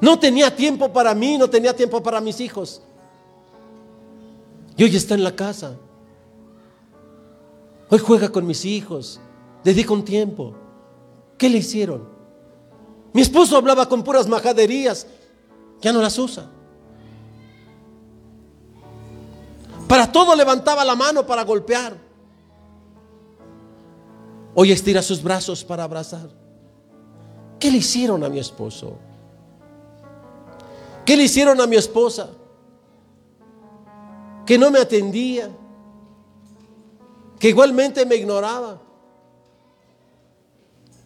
[0.00, 2.82] No tenía tiempo para mí, no tenía tiempo para mis hijos.
[4.76, 5.76] Y hoy está en la casa.
[7.90, 9.20] Hoy juega con mis hijos.
[9.64, 10.54] Dedica un tiempo.
[11.36, 12.08] ¿Qué le hicieron?
[13.12, 15.06] Mi esposo hablaba con puras majaderías.
[15.80, 16.50] Ya no las usa.
[19.88, 21.96] Para todo levantaba la mano para golpear.
[24.54, 26.28] Hoy estira sus brazos para abrazar.
[27.58, 28.98] ¿Qué le hicieron a mi esposo?
[31.04, 32.28] ¿Qué le hicieron a mi esposa?
[34.44, 35.50] Que no me atendía
[37.38, 38.80] que igualmente me ignoraba,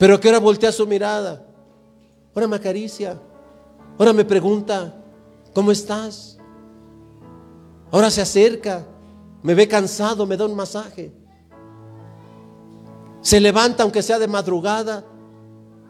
[0.03, 1.47] pero que ahora voltea su mirada,
[2.35, 3.17] ahora me acaricia,
[3.97, 4.93] ahora me pregunta,
[5.55, 6.39] ¿cómo estás?
[7.89, 8.85] Ahora se acerca,
[9.45, 11.13] me ve cansado, me da un masaje.
[13.21, 15.05] Se levanta aunque sea de madrugada,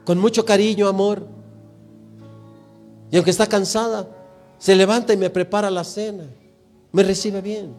[0.05, 1.27] con mucho cariño, amor.
[3.11, 4.07] Y aunque está cansada,
[4.59, 6.27] se levanta y me prepara la cena.
[6.93, 7.75] Me recibe bien.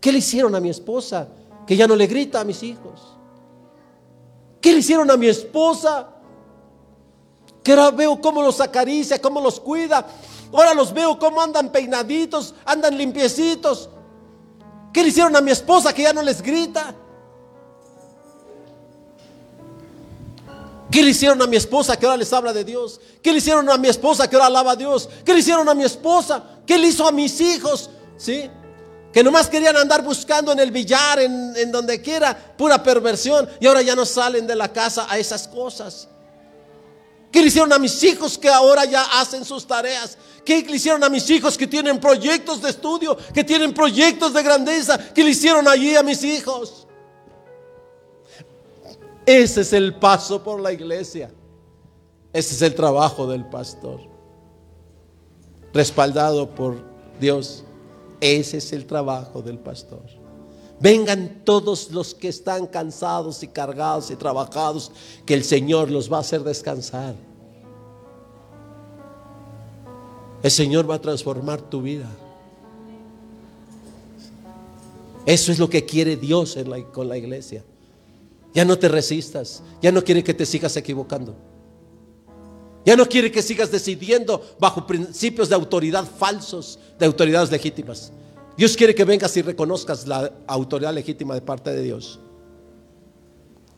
[0.00, 1.28] ¿Qué le hicieron a mi esposa?
[1.66, 3.19] que ya no le grita a mis hijos.
[4.60, 6.08] ¿Qué le hicieron a mi esposa?
[7.62, 10.06] Que ahora veo cómo los acaricia, cómo los cuida.
[10.52, 13.88] Ahora los veo cómo andan peinaditos, andan limpiecitos.
[14.92, 16.94] ¿Qué le hicieron a mi esposa que ya no les grita?
[20.90, 23.00] ¿Qué le hicieron a mi esposa que ahora les habla de Dios?
[23.22, 25.08] ¿Qué le hicieron a mi esposa que ahora alaba a Dios?
[25.24, 26.42] ¿Qué le hicieron a mi esposa?
[26.66, 27.90] ¿Qué le hizo a mis hijos?
[28.16, 28.50] ¿Sí?
[29.12, 33.82] Que nomás querían andar buscando en el billar, en, donde quiera, pura perversión, y ahora
[33.82, 36.08] ya no salen de la casa a esas cosas.
[37.32, 40.16] ¿Qué le hicieron a mis hijos que ahora ya hacen sus tareas?
[40.44, 44.42] ¿Qué le hicieron a mis hijos que tienen proyectos de estudio, que tienen proyectos de
[44.42, 44.98] grandeza?
[45.12, 46.86] ¿Qué le hicieron allí a mis hijos?
[49.26, 51.30] Ese es el paso por la iglesia.
[52.32, 54.00] Ese es el trabajo del pastor.
[55.72, 56.82] Respaldado por
[57.20, 57.64] Dios.
[58.20, 60.02] Ese es el trabajo del pastor.
[60.78, 64.92] Vengan todos los que están cansados y cargados y trabajados,
[65.26, 67.14] que el Señor los va a hacer descansar.
[70.42, 72.08] El Señor va a transformar tu vida.
[75.26, 76.56] Eso es lo que quiere Dios
[76.92, 77.62] con la iglesia.
[78.54, 79.62] Ya no te resistas.
[79.82, 81.34] Ya no quiere que te sigas equivocando.
[82.90, 88.10] Ya no quiere que sigas decidiendo bajo principios de autoridad falsos, de autoridades legítimas.
[88.56, 92.18] Dios quiere que vengas y reconozcas la autoridad legítima de parte de Dios.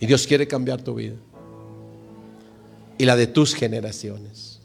[0.00, 1.16] Y Dios quiere cambiar tu vida.
[2.96, 4.60] Y la de tus generaciones.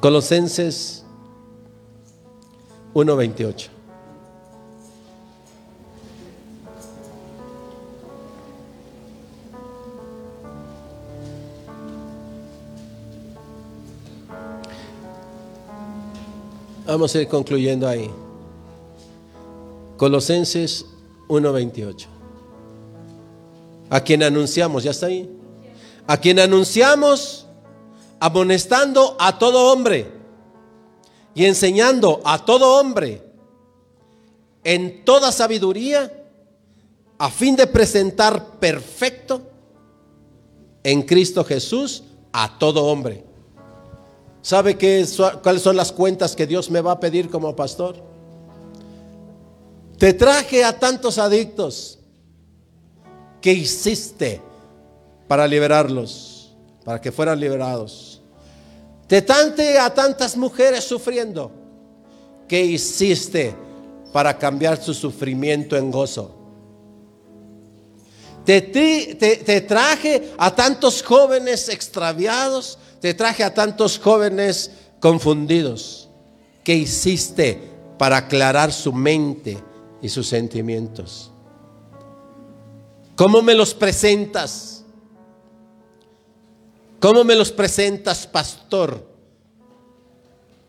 [0.00, 1.04] Colosenses
[2.94, 3.68] 1:28.
[16.86, 18.10] Vamos a ir concluyendo ahí.
[19.96, 20.84] Colosenses
[21.28, 22.08] 1:28.
[23.88, 25.30] A quien anunciamos, ¿ya está ahí?
[26.06, 27.46] A quien anunciamos
[28.18, 30.10] amonestando a todo hombre
[31.34, 33.22] y enseñando a todo hombre
[34.64, 36.12] en toda sabiduría
[37.18, 39.42] a fin de presentar perfecto
[40.82, 42.02] en Cristo Jesús
[42.32, 43.31] a todo hombre.
[44.42, 45.06] ¿Sabe qué,
[45.42, 47.96] cuáles son las cuentas que Dios me va a pedir como pastor?
[49.98, 52.00] Te traje a tantos adictos.
[53.40, 54.40] ¿Qué hiciste
[55.28, 56.54] para liberarlos?
[56.84, 58.20] Para que fueran liberados.
[59.06, 61.52] Te tante a tantas mujeres sufriendo.
[62.48, 63.54] ¿Qué hiciste
[64.12, 66.34] para cambiar su sufrimiento en gozo?
[68.44, 74.70] Te, te, traje a tantos jóvenes extraviados, te traje a tantos jóvenes
[75.00, 76.08] confundidos.
[76.62, 77.60] ¿Qué hiciste
[77.98, 79.58] para aclarar su mente
[80.00, 81.32] y sus sentimientos?
[83.16, 84.84] ¿Cómo me los presentas?
[87.00, 89.04] ¿Cómo me los presentas, pastor?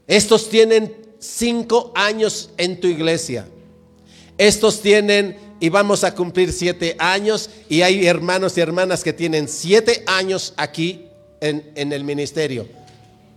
[0.08, 3.48] Estos tienen cinco años en tu iglesia.
[4.40, 9.48] Estos tienen y vamos a cumplir siete años y hay hermanos y hermanas que tienen
[9.48, 11.12] siete años aquí
[11.44, 12.68] en, el ministerio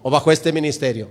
[0.02, 1.10] o bajo este ministerio.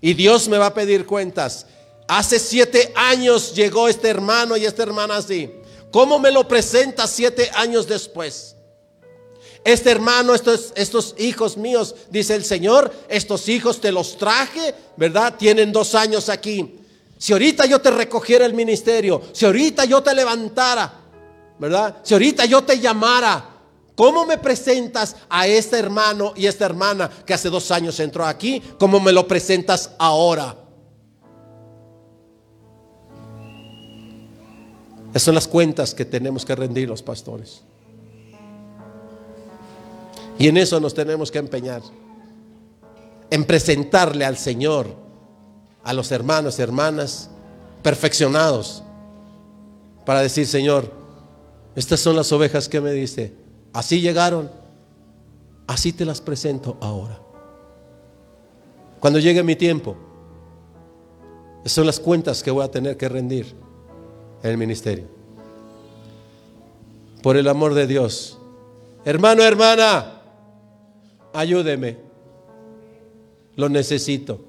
[0.00, 1.66] Y Dios me va a pedir cuentas.
[2.06, 5.50] Hace siete años llegó este hermano y esta hermana así.
[5.90, 8.54] ¿Cómo me lo presenta siete años después?
[9.64, 15.34] Este hermano, estos, estos hijos míos, dice el Señor, estos hijos te los traje, ¿verdad?
[15.36, 16.78] Tienen dos años aquí.
[17.16, 20.92] Si ahorita yo te recogiera el ministerio, si ahorita yo te levantara,
[21.58, 21.96] ¿verdad?
[22.04, 23.47] Si ahorita yo te llamara,
[23.98, 28.62] ¿cómo me presentas a este hermano y esta hermana que hace dos años entró aquí?
[28.78, 30.54] ¿Cómo me lo presentas ahora?
[35.10, 37.62] Esas son las cuentas que tenemos que rendir los pastores.
[40.38, 41.82] Y en eso nos tenemos que empeñar.
[43.30, 44.94] En presentarle al Señor
[45.82, 47.30] a los hermanos y hermanas
[47.82, 48.84] perfeccionados
[50.06, 50.88] para decir, Señor,
[51.74, 53.37] estas son las ovejas que me diste.
[53.78, 54.50] Así llegaron,
[55.68, 57.20] así te las presento ahora.
[58.98, 59.94] Cuando llegue mi tiempo,
[61.64, 63.54] son las cuentas que voy a tener que rendir
[64.42, 65.04] en el ministerio.
[67.22, 68.40] Por el amor de Dios.
[69.04, 70.22] Hermano, hermana,
[71.32, 71.98] ayúdeme.
[73.54, 74.40] Lo necesito.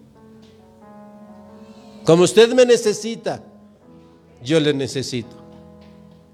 [2.03, 3.43] Como usted me necesita,
[4.43, 5.35] yo le necesito.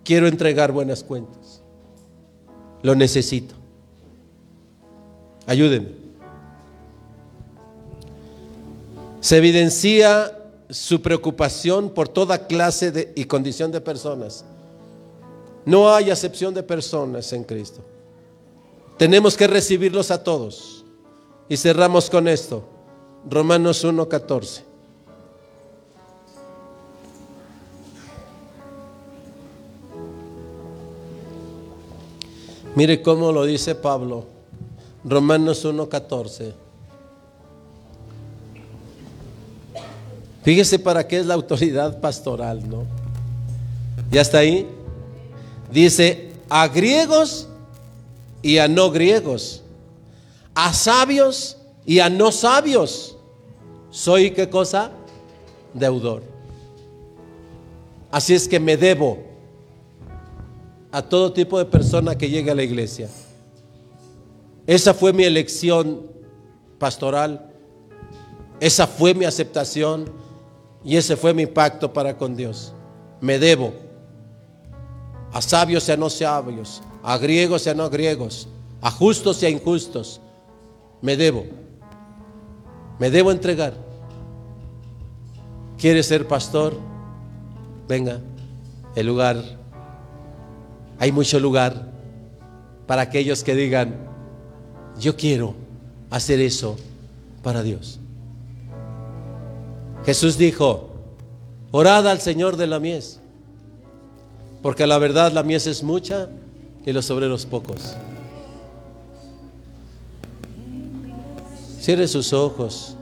[0.06, 1.45] Quiero entregar buenas cuentas.
[2.82, 3.56] Lo necesito.
[5.48, 5.90] Ayúdenme.
[9.20, 10.32] Se evidencia
[10.70, 14.46] su preocupación por toda clase de, y condición de personas.
[15.66, 17.82] No hay acepción de personas en Cristo.
[18.98, 20.86] Tenemos que recibirlos a todos.
[21.50, 22.64] Y cerramos con esto.
[23.30, 24.62] Romanos 1.14.
[32.76, 34.26] Mire cómo lo dice Pablo,
[35.06, 36.54] Romanos 1.14.
[40.44, 42.84] Fíjese para qué es la autoridad pastoral, ¿no?
[44.12, 44.68] ¿Ya está ahí?
[45.72, 47.48] Dice, a griegos
[48.42, 49.64] y a no griegos,
[50.54, 53.16] a sabios y a no sabios.
[53.90, 54.92] Soy qué cosa?
[55.74, 56.24] Deudor.
[58.12, 59.35] Así es que me debo
[60.96, 63.10] a todo tipo de persona que llegue a la iglesia.
[64.66, 66.04] Esa fue mi elección
[66.80, 67.52] pastoral,
[68.62, 70.06] esa fue mi aceptación
[70.86, 72.72] y ese fue mi pacto para con Dios.
[73.20, 73.74] Me debo
[75.34, 78.48] a sabios y a no sabios, a griegos y a no griegos,
[78.80, 80.22] a justos y a injustos.
[81.02, 81.46] Me debo,
[83.00, 83.74] me debo entregar.
[85.78, 86.80] ¿Quieres ser pastor?
[87.86, 88.22] Venga,
[88.96, 89.65] el lugar
[91.00, 91.90] hay mucho lugar
[92.88, 93.96] para aquellos que digan,
[95.00, 95.56] yo quiero
[96.10, 96.78] hacer eso
[97.44, 98.00] para Dios.
[100.06, 100.90] Jesús dijo,
[101.72, 103.20] orad al Señor de la mies,
[104.62, 106.30] porque la verdad la mies es mucha
[106.86, 107.96] y los obreros pocos.
[111.80, 112.96] Cierre sus ojos.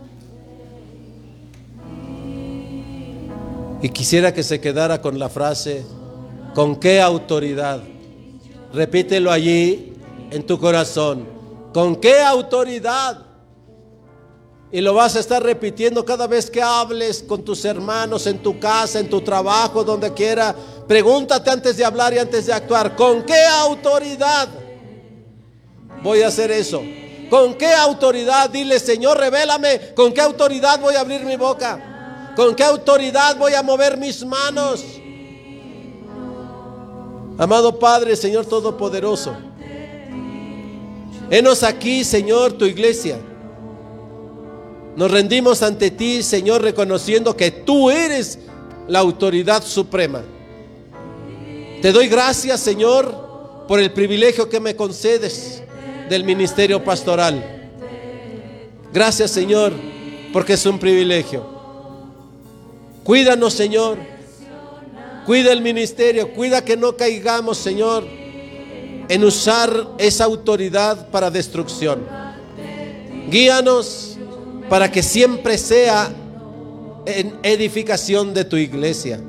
[3.81, 5.85] Y quisiera que se quedara con la frase,
[6.53, 7.81] ¿Con qué autoridad?
[8.73, 9.93] Repítelo allí
[10.29, 11.27] en tu corazón.
[11.73, 13.25] ¿Con qué autoridad
[14.71, 18.59] Y lo vas a estar repitiendo cada vez que hables con tus hermanos, en tu
[18.59, 20.55] casa, en tu trabajo, donde quiera.
[20.87, 24.49] Pregúntate antes de hablar y antes de actuar, ¿con qué autoridad
[26.01, 26.81] voy a hacer eso?
[27.29, 28.49] ¿Con qué autoridad?
[28.49, 32.33] Dile, Señor, revélame, ¿con qué autoridad voy a abrir mi boca?
[32.35, 34.83] ¿Con qué autoridad voy a mover mis manos?
[37.37, 39.35] Amado Padre, Señor Todopoderoso,
[41.29, 43.17] henos aquí, Señor, tu iglesia.
[44.95, 48.37] Nos rendimos ante ti, Señor, reconociendo que tú eres
[48.87, 50.21] la autoridad suprema.
[51.81, 55.63] Te doy gracias, Señor, por el privilegio que me concedes
[56.09, 57.71] del ministerio pastoral.
[58.93, 59.73] Gracias, Señor,
[60.31, 61.43] porque es un privilegio.
[63.03, 64.12] Cuídanos, Señor.
[65.25, 68.05] Cuida el ministerio, cuida que no caigamos, Señor,
[69.07, 72.05] en usar esa autoridad para destrucción.
[73.29, 74.17] Guíanos
[74.69, 76.11] para que siempre sea
[77.05, 79.19] en edificación de tu iglesia.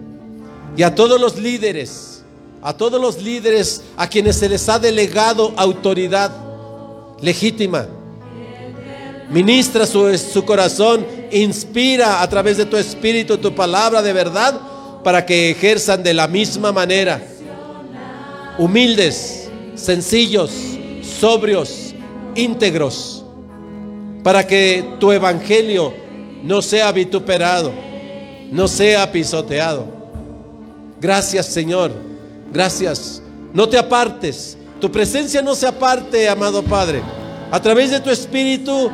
[0.76, 2.22] Y a todos los líderes,
[2.60, 6.32] a todos los líderes a quienes se les ha delegado autoridad
[7.20, 7.86] legítima.
[9.30, 14.60] Ministra su, su corazón, inspira a través de tu espíritu tu palabra de verdad
[15.05, 17.22] para que ejerzan de la misma manera.
[18.59, 20.51] Humildes, sencillos,
[21.20, 21.94] sobrios,
[22.35, 23.24] íntegros
[24.24, 25.93] para que tu evangelio
[26.43, 27.72] no sea vituperado,
[28.51, 29.86] no sea pisoteado.
[30.98, 31.93] Gracias Señor,
[32.51, 33.22] gracias.
[33.52, 37.02] No te apartes, tu presencia no se aparte, amado Padre.
[37.51, 38.90] A través de tu Espíritu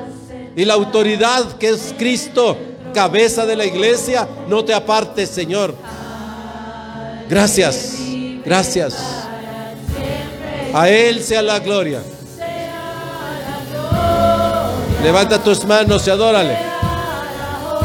[0.57, 2.57] y la autoridad que es Cristo,
[2.93, 5.75] cabeza de la iglesia, no te apartes, Señor.
[7.31, 7.95] Gracias,
[8.45, 8.97] gracias.
[10.75, 12.01] A Él sea la gloria.
[15.01, 16.59] Levanta tus manos y adórale.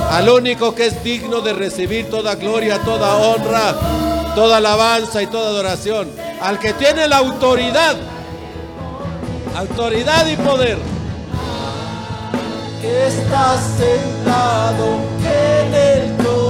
[0.09, 3.75] Al único que es digno de recibir toda gloria, toda honra,
[4.33, 6.09] toda alabanza y toda adoración.
[6.41, 7.97] Al que tiene la autoridad,
[9.55, 10.79] autoridad y poder.
[12.81, 14.87] Que está sentado
[15.23, 16.44] en el trono.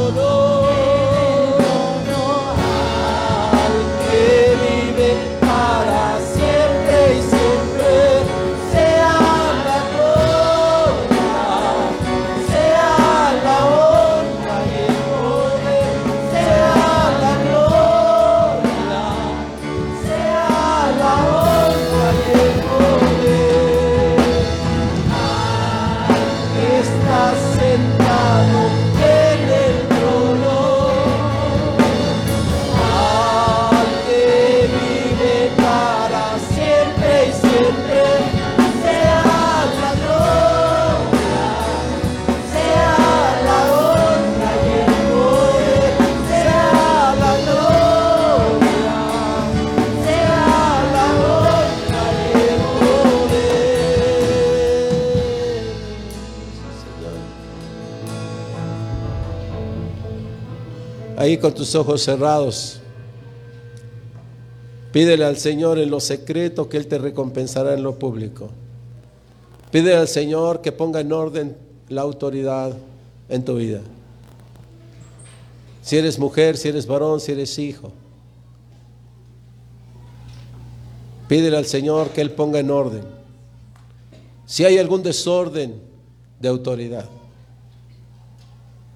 [61.73, 62.79] Ojos cerrados.
[64.91, 68.49] Pídele al Señor en lo secreto que Él te recompensará en lo público.
[69.71, 71.57] Pídele al Señor que ponga en orden
[71.89, 72.73] la autoridad
[73.27, 73.81] en tu vida.
[75.81, 77.91] Si eres mujer, si eres varón, si eres hijo.
[81.27, 83.03] Pídele al Señor que Él ponga en orden.
[84.45, 85.81] Si hay algún desorden
[86.39, 87.09] de autoridad.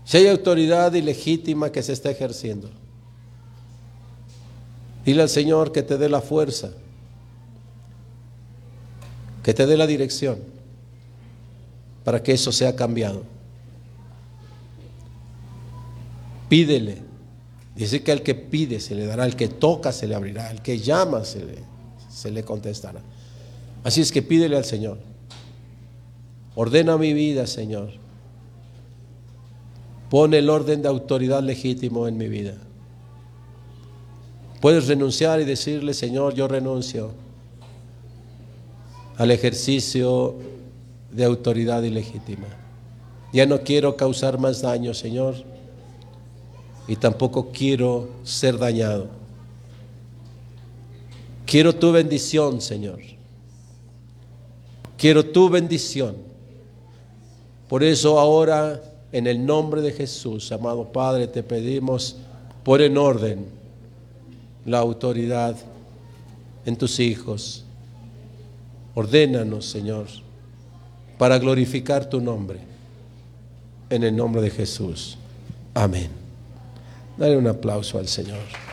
[0.10, 2.68] Si hay autoridad ilegítima que se está ejerciendo.
[5.06, 6.72] Dile al Señor que te dé la fuerza,
[9.44, 10.40] que te dé la dirección
[12.04, 13.22] para que eso sea cambiado.
[16.50, 17.04] Pídele.
[17.76, 20.64] Dice que al que pide se le dará, al que toca se le abrirá, al
[20.64, 21.60] que llama se le,
[22.10, 23.02] se le contestará.
[23.84, 24.98] Así es que pídele al Señor.
[26.56, 28.09] Ordena mi vida, Señor.
[30.10, 32.56] Pon el orden de autoridad legítimo en mi vida.
[34.60, 37.12] Puedes renunciar y decirle, Señor, yo renuncio
[39.18, 40.36] al ejercicio
[41.12, 42.48] de autoridad ilegítima.
[43.32, 45.36] Ya no quiero causar más daño, Señor,
[46.88, 49.08] y tampoco quiero ser dañado.
[51.46, 53.00] Quiero tu bendición, Señor.
[54.98, 56.16] Quiero tu bendición.
[57.68, 58.82] Por eso ahora,
[59.12, 62.18] en el nombre de Jesús, amado Padre, te pedimos,
[62.64, 63.46] pon en orden
[64.66, 65.56] la autoridad
[66.66, 67.66] en tus hijos.
[68.94, 70.08] Ordénanos, Señor,
[71.18, 72.70] para glorificar tu nombre.
[73.90, 75.18] en el nombre de Jesús.
[75.74, 76.10] Amén.
[77.18, 78.69] Dale un aplauso al Señor.